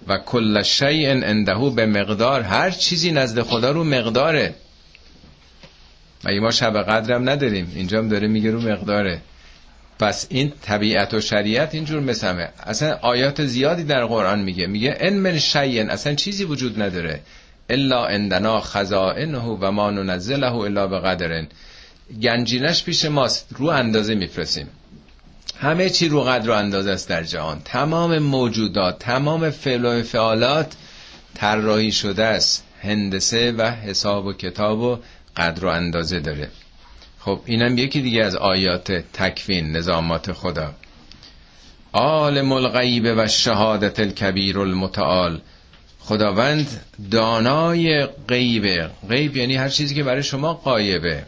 [0.08, 4.54] و کل شیء عنده به مقدار هر چیزی نزد خدا رو مقداره.
[6.24, 9.20] مگه ما شب قدرم نداریم؟ اینجا هم داره میگه رو مقداره.
[9.98, 12.48] پس این طبیعت و شریعت اینجور مثمه.
[12.62, 14.66] اصلا آیات زیادی در قرآن میگه.
[14.66, 17.20] میگه ان من شیء اصلا چیزی وجود نداره.
[17.70, 21.46] الا عندنا خزائنه و ما ننزله الا بقدر.
[22.22, 23.48] گنجینش پیش ماست.
[23.58, 24.68] رو اندازه میفرسیم
[25.64, 27.60] همه چی رو قدر و اندازه است در جهان.
[27.64, 30.74] تمام موجودات تمام فعل و فعالات
[31.34, 32.64] طراحی شده است.
[32.82, 34.98] هندسه و حساب و کتاب و
[35.36, 36.48] قدر و اندازه داره.
[37.20, 40.74] خب اینم یکی دیگه از آیات تکوین نظامات خدا.
[41.92, 45.40] عالم الغیب و شهادت الکبیر المتعال.
[45.98, 51.24] خداوند دانای غیبه غیب یعنی هر چیزی که برای شما قایبه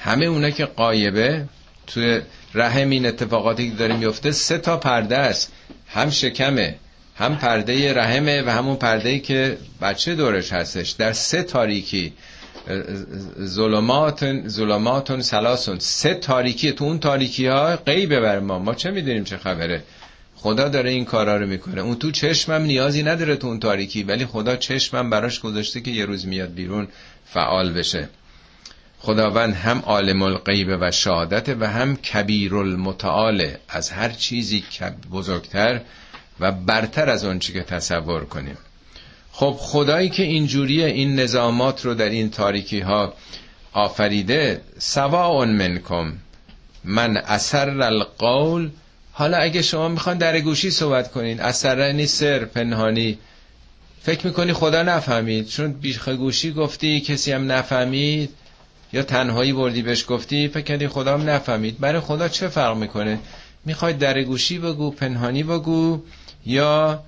[0.00, 1.44] همه اونا که قایبه
[1.86, 2.20] توی
[2.54, 5.52] رحم این اتفاقاتی که داره میفته سه تا پرده است.
[5.88, 6.74] هم شکمه
[7.16, 10.90] هم پرده رحمه و همون پرده که بچه دورش هستش.
[10.90, 12.12] در سه تاریکی
[13.44, 18.58] ظلمات ظلمات سلاسون سه تاریکی تو اون تاریکی ها غیبه بر ما.
[18.58, 19.82] ما چه می‌دونیم چه خبره؟
[20.36, 21.80] خدا داره این کارا رو می‌کنه.
[21.80, 26.04] اون تو چشمم نیازی نداره تو اون تاریکی ولی خدا چشمم براش گذاشته که یه
[26.04, 26.88] روز میاد بیرون
[27.26, 28.08] فعال بشه.
[29.00, 34.64] خداوند هم عالم الغیب و شهادت و هم کبیر المتعال از هر چیزی
[35.12, 35.80] بزرگتر
[36.40, 38.56] و برتر از چی که تصور کنیم.
[39.32, 43.14] خب خدایی که اینجوری این نظامات رو در این تاریکی ها
[43.72, 46.12] آفریده سواء منکم.
[46.84, 48.70] من اثر القول.
[49.12, 53.18] حالا اگه شما می‌خوان در گوشی صحبت کنین اثر سر پنهانی.
[54.02, 58.30] فکر می‌کنی خدا نفهمید؟ چون بیخ گوشی گفتی کسی هم نفهمید.
[58.92, 61.78] یا تنهایی بردی بهش گفتی فکر کردی خدا هم نفهمید.
[61.78, 63.18] برای خدا چه فرق می‌کنه؟
[63.64, 66.02] می‌خوای در گوشی بگو پنهانی بگو
[66.46, 67.02] یا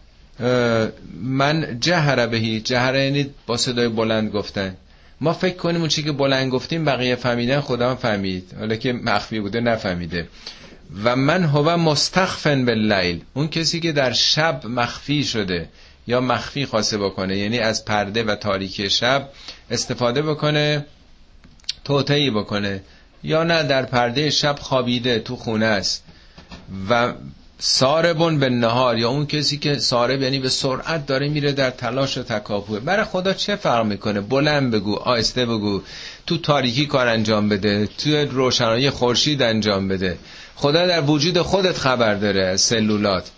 [1.22, 4.76] من جهره بهی جهره یعنی با صدای بلند گفتن.
[5.20, 8.54] ما فکر کنیم اون چی که بلند گفتیم بقیه فهمیدن خدا هم فهمید.
[8.58, 10.28] حالا که مخفی بوده نفهمیده.
[11.04, 13.20] و من هو مستخفن باللیل.
[13.34, 15.68] اون کسی که در شب مخفی شده
[16.06, 19.28] یا مخفی خواسته بکنه یعنی از پرده و تاریکی شب
[19.70, 20.86] استفاده بکنه.
[21.90, 22.82] توتهی بکنه.
[23.22, 26.04] یا نه در پرده شب خوابیده تو خونه است
[26.90, 27.12] و
[27.58, 32.18] ساربون به نهار یا اون کسی که سارب یعنی به سرعت داره میره در تلاش
[32.18, 32.80] و تکاپوه.
[32.80, 35.82] برای خدا چه فرق می‌کنه؟ بلند بگو آهسته بگو.
[36.26, 40.18] تو تاریکی کار انجام بده تو روشنایی خورشید انجام بده.
[40.56, 43.30] خدا در وجود خودت خبر داره سلولات.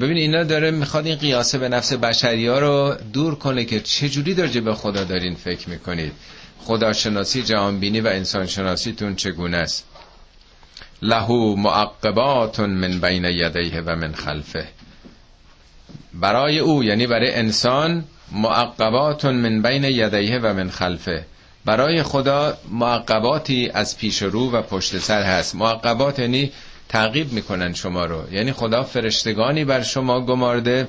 [0.00, 4.34] ببین اینا داره می‌خواد این قیاسه به نفس بشری ها رو دور کنه که چجوری
[4.34, 6.12] درجه به خدا دارین فکر می‌کنید.
[6.64, 9.84] خداشناسی جهانبینی و انسانشناسیتون چگونه است؟
[11.02, 14.68] لهو معقبات من بین یدیه و من خلفه.
[16.14, 21.24] برای او یعنی برای انسان معقبات من بین یدیه و من خلفه.
[21.64, 25.54] برای خدا معقباتی از پیش رو و پشت سر هست.
[25.54, 26.52] معقبات یعنی
[26.88, 28.32] تعقیب می‌کنن شما رو.
[28.32, 30.88] یعنی خدا فرشتگانی بر شما گمارده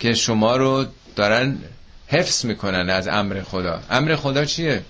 [0.00, 0.84] که شما رو
[1.16, 1.58] دارن
[2.06, 3.80] حفظ می‌کنن از امر خدا.
[3.90, 4.82] امر خدا چیه؟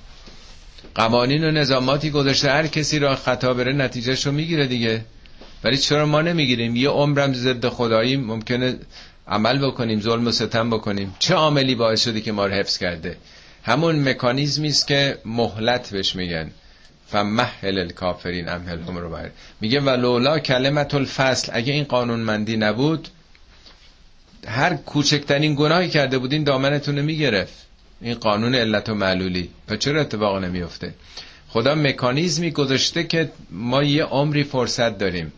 [0.95, 5.05] قوانین و نظاماتی گذاشته هر کسی را خطا بره نتیجهش رو می‌گیره دیگه.
[5.65, 8.77] ولی چرا ما نمی‌گیریم؟ یه عمرم ضد خدایی ممکنه
[9.29, 11.15] عمل بکنیم ظلم و ستم بکنیم.
[11.19, 13.17] چه عاملی باعث شده که ما رو حفظ کرده؟
[13.65, 16.51] همون مکانیزمی است که مهلت بهش میگن.
[17.09, 19.31] فمهل الکافرین امهلهم رو بر
[19.61, 23.09] میگه ولولا کلمت الفصل اگه این قانون مندی نبود
[24.47, 27.67] هر کوچکترین گناهی کرده بودین دامنتون رو می‌گرفت.
[28.03, 29.49] این قانون علت و معلولی.
[29.67, 30.95] پس چرا اتفاق نمیفته
[31.49, 35.33] خدا مکانیزمی گذاشته که ما یه عمری فرصت داریم.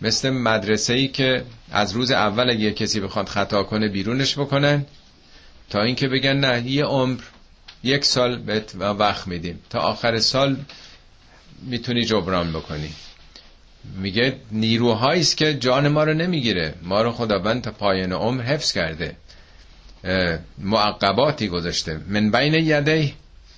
[0.00, 4.84] مثل مدرسه ای که از روز اول اگه کسی بخواد خطا کنه بیرونش بکنن
[5.70, 7.20] تا اینکه بگن نه یه عمر
[7.84, 9.58] یک سال بهت وقت میدیم.
[9.70, 10.56] تا آخر سال
[11.62, 12.90] می‌تونی جبران بکنی.
[13.96, 16.74] میگه نیروهایی است که جان ما رو نمی‌گیره.
[16.82, 19.16] ما رو خداوند تا پایان عمر حفظ کرده.
[20.58, 22.00] معقباتی گذاشته.
[22.08, 23.12] من بین یده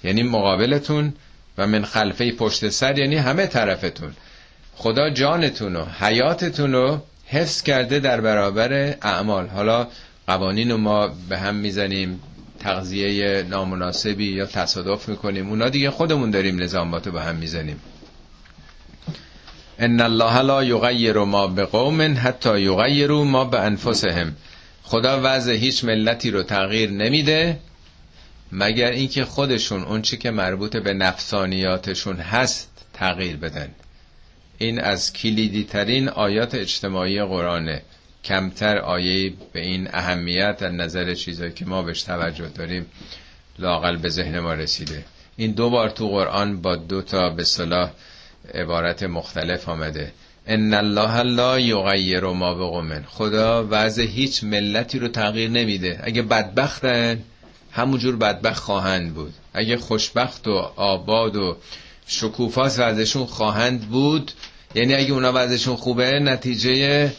[0.05, 1.13] یعنی مقابلتون
[1.59, 4.13] و من خلفه پشت سر یعنی همه طرفتون.
[4.75, 8.73] خدا جانتون و حیاتتون رو حفظ کرده در برابر
[9.03, 9.47] اعمال.
[9.47, 9.87] حالا
[10.27, 12.21] قوانین رو ما به هم می‌زنیم
[12.61, 15.49] تغذیه نامناسبی یا تصادف می‌کنیم.
[15.49, 17.81] اونا دیگه خودمون داریم نظامات رو به هم می‌زنیم.
[19.79, 24.37] ان الله لا یغیر ما بقوم حتی یغیروا ما به انفسهم
[24.83, 27.59] خدا وضع هیچ ملتی رو تغییر نمیده
[28.53, 33.69] مگر اینکه خودشون اون چی که مربوط به نفسانیاتشون هست تغییر بدن.
[34.59, 37.83] این از کلیدی ترین آیات اجتماعی قرآنه.
[38.25, 42.87] کمتر آیه به این اهمیت از نظر چیزایی که ما بهش توجه داریم
[43.59, 45.05] لاقل به ذهن ما رسیده.
[45.37, 47.91] این دو بار تو قرآن با دو تا به صلاح
[48.55, 50.13] عبارت مختلف آمده.
[50.51, 56.01] ان الله لا یغیر ما بقومن خدا وضع هیچ ملتی رو تغییر نمیده.
[56.03, 57.23] اگه بدبختن
[57.73, 59.35] همونجور بدبخت خواهند بود.
[59.55, 61.57] اگه خوشبخت و آباد و
[62.07, 64.33] شکوفاست وضعشون خواهند بود
[64.75, 67.13] یعنی اگه اونا وضعشون خوبه نتیجه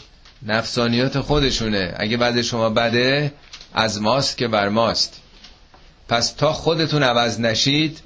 [0.44, 1.94] نفسانیات خودشونه.
[1.98, 3.34] اگه وضع شما بده
[3.74, 5.22] از ماست که بر ماست.
[6.10, 8.00] پس تا خودتون عوض نشید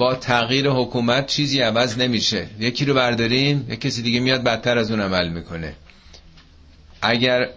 [0.00, 2.46] با تغییر حکومت چیزی عوض نمیشه.
[2.58, 5.74] یکی رو برداریم یک کسی دیگه میاد بدتر از اون عمل می‌کنه.
[7.02, 7.48] اگر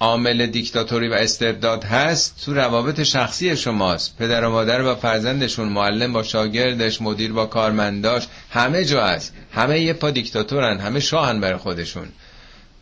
[0.00, 4.16] عامل دیکتاتوری و استبداد هست تو روابط شخصی شماست.
[4.16, 9.34] پدر و مادر با فرزندشون معلم با شاگردش مدیر با کارمنداش همه جا هست.
[9.52, 12.08] همه یه پا دیکتاتورن همه شاهن برای خودشون.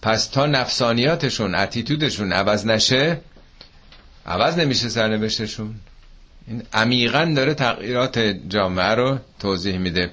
[0.03, 3.21] پس تا نفسانیاتشون اتیتودشون عوض نشه
[4.27, 5.75] عوض نمیشه سرنوشتشون.
[6.51, 10.11] این عمیقا داره تغییرات جامعه رو توضیح میده.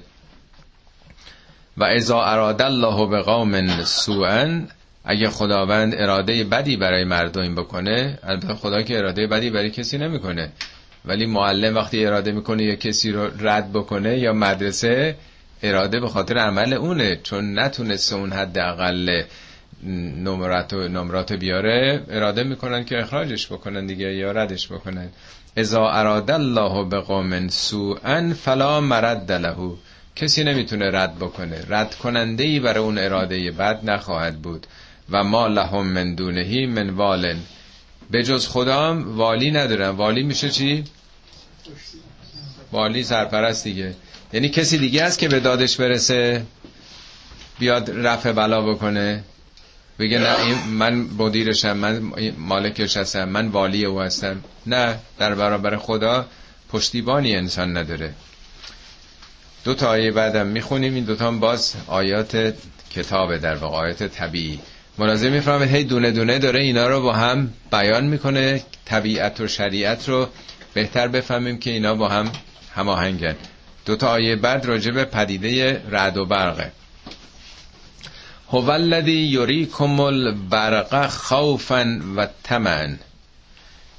[1.76, 4.62] و ازا اراد الله به قوم سوءا
[5.04, 10.52] اگه خداوند اراده بدی برای مردم بکنه البته خدا که اراده بدی برای کسی نمی‌کنه.
[11.04, 15.16] ولی معلم وقتی اراده می‌کنه یا کسی رو رد بکنه یا مدرسه
[15.62, 19.22] اراده به خاطر عمل اونه چون نتونسته اون حد اقل
[20.24, 25.08] نمرات و نمرات بیاره اراده می‌کنن که اخراجش بکنن دیگه یا ردش بکنن.
[25.58, 29.76] اذا اراد الله به قوم سوءا فلا مرد له.
[30.16, 31.64] کسی نمی‌تونه رد بکنه.
[31.68, 34.66] رد کننده ای برای اون اراده بد نخواهد بود.
[35.10, 37.36] و ما لهم من دونهی من والن
[38.10, 40.84] به جز خدام والی ندارن والی میشه چی؟
[42.72, 43.94] والی سرپرست دیگه.
[44.32, 46.42] یعنی کسی دیگه است که به دادش برسه
[47.58, 49.24] بیاد رفع بلا بکنه؟
[49.98, 54.44] بگه نه من مدیرشم من مالکش هستم من والی او هستم.
[54.66, 56.26] نه در برابر خدا
[56.72, 58.14] پشتیبانی انسان نداره.
[59.64, 60.94] دو تا آیه بعدم می‌خونیم.
[60.94, 62.54] این دوتا باز آیات
[62.90, 64.60] کتابه در واقع آیات طبیعی.
[64.98, 68.62] ملاحظه می‌فهمه هی دونه دونه داره اینا رو با هم بیان می‌کنه.
[68.84, 70.28] طبیعت و شریعت رو
[70.74, 72.32] بهتر بفهمیم که اینا با هم
[72.74, 73.36] هماهنگن.
[73.86, 76.72] دو تا آیه بعد راجع به پدیده رعد و برقه
[78.50, 82.98] هو الذی یریکم البرق خوفا و تمن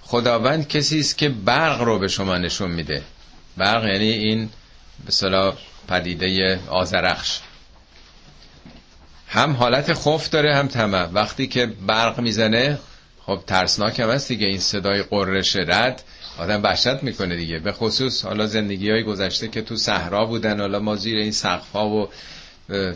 [0.02, 3.02] خداوند کسی است که برق رو به شما نشون میده.
[3.58, 4.50] برق یعنی این
[5.06, 5.56] به صلاح
[5.88, 7.40] پدیده آزرخش
[9.28, 11.06] هم حالت خوف داره هم طمع.
[11.14, 12.80] وقتی که برق می‌زنه
[13.26, 14.48] خب ترسناک هم هست دیگه.
[14.48, 16.04] این صدای قررش رد
[16.38, 17.60] آدم وحشت می‌کنه دیگه.
[17.60, 21.72] به خصوص حالا زندگی های گذشته که تو صحرا بودن حالا ما زیر این سقف
[21.72, 22.10] ها و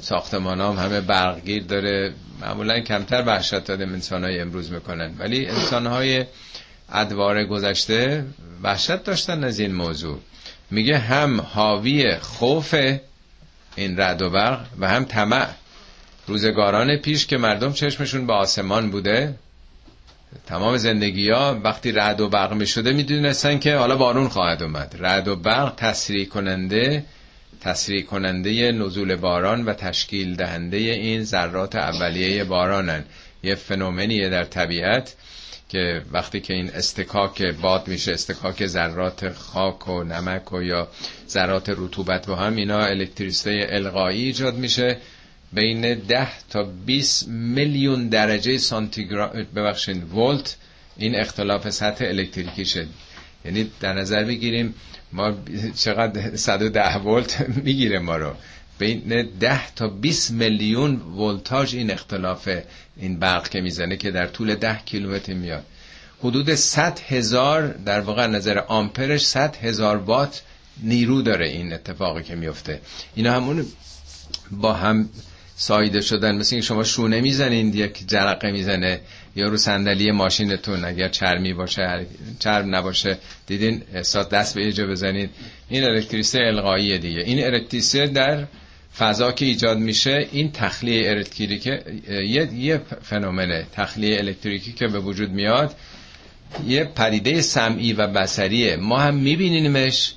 [0.02, 2.14] ساختمان هم همه برقگیر داره.
[2.42, 5.16] معمولا کمتر وحشت داده انسان های امروز می‌کنن.
[5.20, 6.26] ولی انسان های
[6.92, 8.26] ادوار گذشته
[8.64, 10.20] وحشت داشتن از این موضوع.
[10.72, 12.76] میگه هم حاوی خوف
[13.76, 15.48] این رد و برق و هم طمع.
[16.28, 19.36] روزگاران پیش که مردم چشمشون به آسمان بوده.
[20.48, 24.64] تمام زندگی ها وقتی رد و برق می شده می دونستن که حالا بارون خواهد
[24.64, 24.96] اومد.
[25.00, 27.06] رد و برق تسریع کننده
[27.64, 33.04] تسریع کننده نزول باران و تشکیل دهنده این ذرات اولیه بارانن.
[33.44, 35.16] یه فنومنیه در طبیعت
[35.70, 40.88] که وقتی که این استکاک باد میشه استکاک ذرات خاک و نمک و یا
[41.30, 44.98] ذرات رطوبت با هم اینا الکتریسته القایی ایجاد میشه.
[45.54, 50.58] بین 10 تا 20 میلیون درجه سانتیگراد ببخشید ولت
[50.98, 52.88] این اختلاف سطح الکتریکی شد
[53.46, 54.74] یعنی در نظر بگیریم
[55.14, 55.34] ما
[55.76, 58.34] چقدر 110 ولت می‌گیره ما رو.
[58.80, 62.50] بین 10 تا 20 میلیون ولتاژ این اختلاف
[62.98, 65.64] این برق که می‌زنه که در طول 10 کیلومتر میاد.
[66.24, 70.42] حدود 100 هزار در واقع نظر آمپرش 100 هزار وات
[70.84, 72.82] نیرو داره این اتفاقی که میفته.
[73.16, 73.66] اینا همون
[74.52, 75.10] با هم
[75.56, 76.36] سایده شدن.
[76.38, 79.02] مثل شما شونه می‌زنین یک جرقه می‌زنه.
[79.36, 82.06] یا رو صندلی ماشینتون اگر چرمی باشه
[82.40, 83.18] چرم نباشه
[83.48, 85.30] دیدین؟ احساس دست به ایجا بزنید.
[85.70, 87.22] این الکتریسه القایی دیگه.
[87.22, 88.48] این الکتریسه در
[88.98, 91.72] فضا که ایجاد میشه این تخلیه الکتریکی
[92.08, 93.66] یه, یه فنومنه.
[93.74, 95.76] تخلیه الکتریکی که به وجود میاد
[96.68, 100.14] یه پدیده سمعی و بسریه ما هم میبینیمش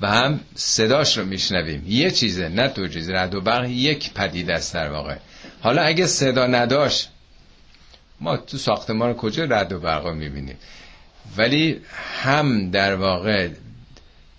[0.00, 1.84] و هم صداش رو میشنویم.
[1.88, 5.16] یه چیزه نه دو چیز رد و برق یک پدیده است در واقع.
[5.60, 7.08] حالا اگه صدا نداشت
[8.20, 10.56] ما تو ساختمان کجا رد و برق رو می‌بینیم؟
[11.36, 11.80] ولی
[12.22, 13.48] هم در واقع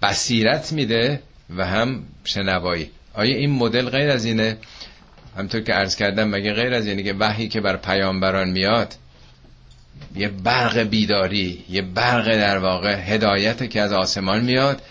[0.02, 1.22] بصیرت میده
[1.58, 2.90] و هم شنوایی.
[3.14, 4.58] آیا این مدل غیر از اینه؟
[5.38, 8.96] همطور که عرض کردم مگه غیر از اینه که وحی که بر پیامبران میاد
[10.16, 14.82] یه برق بیداری یه برق در واقع هدایت که از آسمان میاد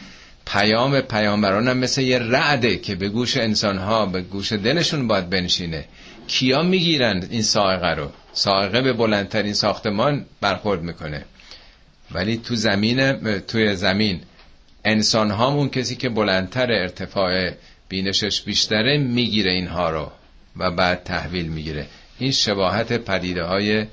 [0.46, 5.30] پیام پیامبران هم مثل یه رعده که به گوش انسان ها به گوش دلشون باید
[5.30, 5.84] بنشینه.
[6.26, 11.24] کیا می‌گیرن این سائقه رو؟ سائقه به بلندترین ساختمان برخورد می‌کنه.
[12.12, 14.20] ولی تو زمین توی زمین
[14.84, 17.50] انسان هامون کسی که بلندتر ارتفاع
[17.88, 20.12] بینشش بیشتره می‌گیره اینها رو
[20.56, 21.86] و بعد تحویل می‌گیره.
[22.18, 23.86] این شباهت پدیده های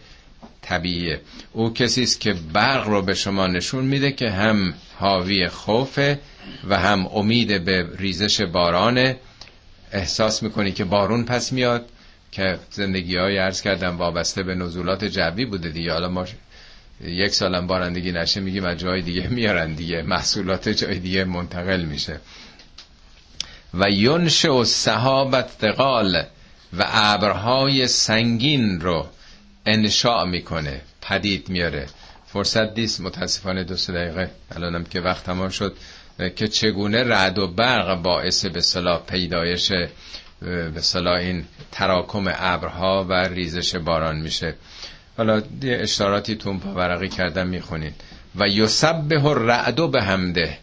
[0.62, 1.22] طبیعیه.
[1.54, 6.20] او کسی است که برق رو به شما نشون میده که هم حاوی خوفه
[6.70, 9.18] و هم امید به ریزش بارانه
[9.92, 11.90] احساس می‌کنی که بارون پس میاد.
[12.38, 15.94] که زندگی های عرض کردم وابسته به نزولات جوی بوده دیگه.
[15.94, 16.26] حالا ما
[17.02, 20.02] یک سالم بارندگی نشه میگیم از جای دیگه میارن دیگه.
[20.02, 22.20] محصولات جای دیگه منتقل میشه.
[23.74, 26.16] و ینش و صحابت تقال
[26.78, 29.08] و ابرهای سنگین رو
[29.66, 30.82] انشاء می‌کنه.
[31.02, 31.86] پدید میاره.
[32.28, 34.32] فرصت دیست متاسفانه دو سه دقیقه.
[34.52, 35.78] الانم که وقت تمام شد.
[36.36, 39.72] که چگونه رعد و برق باعث به صلاح پیدایش
[40.42, 44.56] به این تراکم ابرها و ریزش باران میشه.
[45.18, 47.92] حالا یه اشتاراتی تون ورقی کردم می‌خونین.
[48.36, 50.58] و یسبه رعد به همده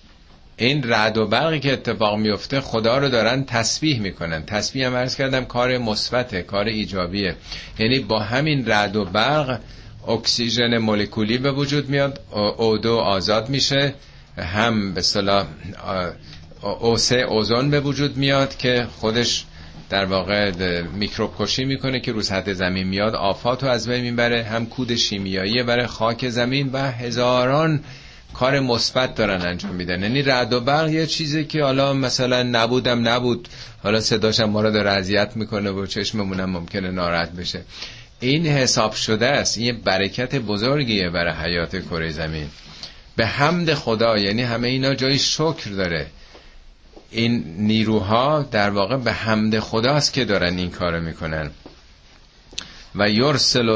[0.57, 4.45] این رعد و برقی که اتفاق میفته خدا رو دارن تسبیح می‌کنن.
[4.47, 7.37] تسبیح هم عرض کردم کار مثبته کار ایجابیه.
[7.79, 9.61] یعنی با همین رعد و برق
[10.09, 12.21] اکسیژن مولکولی به وجود میاد
[12.57, 13.95] اودو آزاد میشه.
[14.39, 15.47] هم به صلاح
[16.63, 19.45] اوسه اوزون به وجود میاد که خودش
[19.91, 20.51] در واقع
[20.83, 24.95] میکروب کشی می‌کنه که رو سطح زمین میاد آفات رو از بین می‌بره هم کود
[24.95, 27.81] شیمیایی برای خاک زمین و هزاران
[28.35, 30.03] کار مثبت دارن انجام میدن.
[30.03, 33.49] یعنی رعد و برق یه چیزی که حالا مثلا نبودم نبود.
[33.83, 37.63] حالا صداشم ما رو داره اذیت می‌کنه و چشممونم ممکنه ناراحت بشه.
[38.21, 39.59] این حساب شده است.
[39.59, 42.47] این برکت بزرگیه برای حیات کره زمین.
[43.17, 46.07] به حمد خدا یعنی همه اینا جای شکر داره.
[47.15, 51.51] این نیروها در واقع به حمد خداست که دارن این کارو می‌کنن.
[52.95, 53.69] و یرسل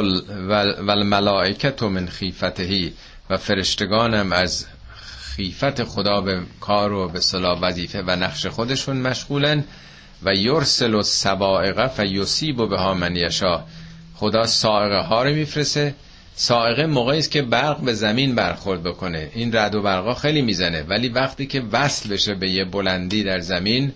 [0.49, 2.93] و الملائکت من خیفتهی
[3.31, 4.67] و فرشتگانم از
[5.37, 9.65] خیفت خدا به کار و به صلاح وظیفه و نقش خودشون مشغولن.
[10.23, 12.03] و یرسل و سبائقه
[12.59, 13.65] و به ها من یشا
[14.15, 15.95] خدا سائقه ها رو میفرسه
[16.41, 19.31] سائقه موقعی است که برق به زمین برخورد بکنه.
[19.35, 20.83] این رد و برقا خیلی می‌زنه.
[20.83, 23.93] ولی وقتی که وصل بشه به یه بلندی در زمین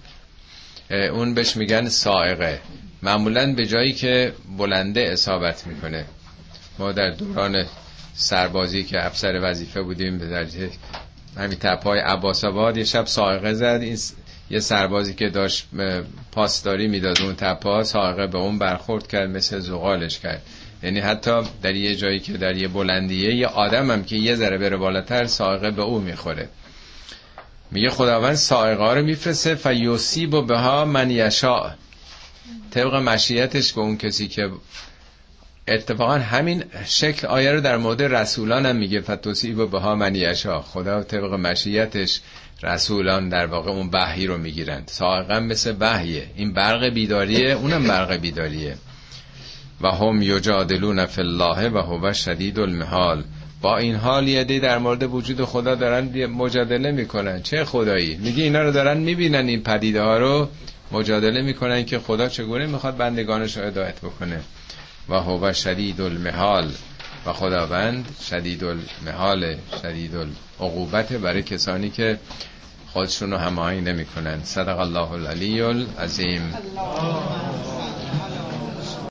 [0.91, 2.61] اون بهش میگن سائقه.
[3.03, 6.05] معمولا به جایی که بلنده اصابت می‌کنه.
[6.79, 7.65] ما در دوران
[8.15, 10.71] سربازی که افسر وظیفه بودیم به درجه
[11.37, 13.79] همین تپای عباس آباد یه شب سائقه زد.
[13.83, 13.99] این
[14.51, 15.69] یه سربازی که داشت
[16.33, 20.43] پاسداری می‌داد اون تپا سائقه به اون برخورد کرد مثل زغالش کرد.
[20.83, 24.59] یعنی حتی در یه جایی که در یه بلندیه یه آدم هم که یه ذره
[24.59, 26.49] بره بالاتر سائقه به او می‌خوره.
[27.71, 31.75] میگه خداوند سائقه رو میفرسه فیوسیب و به ها من یشا
[32.71, 34.51] طبق مشیتش به اون کسی که
[35.69, 40.15] اتفاقا همین شکل آیه رو در مورد رسولان هم میگه فتوسیب و به ها من
[40.15, 42.21] یشا خدا طبق مشیتش
[42.63, 44.89] رسولان در واقع اون بحی رو می‌گیرند.
[44.89, 48.77] سائقا مثل بحیه این برق بیداریه اونم برق بیداریه.
[49.83, 53.25] و هم یجادلون فی الله و هو شدید المحال.
[53.63, 57.43] با این حال یه در مورد وجود خدا دارن مجادله می‌کنن.
[57.43, 60.49] چه خدایی؟ میگه اینا رو دارن می‌بینن این پدیده ها رو؟
[60.93, 64.41] مجادله می‌کنن که خدا چگونه می‌خواد بندگانش رو هدایت بکنه.
[65.09, 66.71] و هو شدید المحال.
[67.27, 72.19] و خداوند شدید المحال شدید العقوبت برای کسانی که
[72.93, 74.41] خودشون رو هماهنگ نمی‌کنن.
[74.45, 76.55] صدق الله العلی العظیم.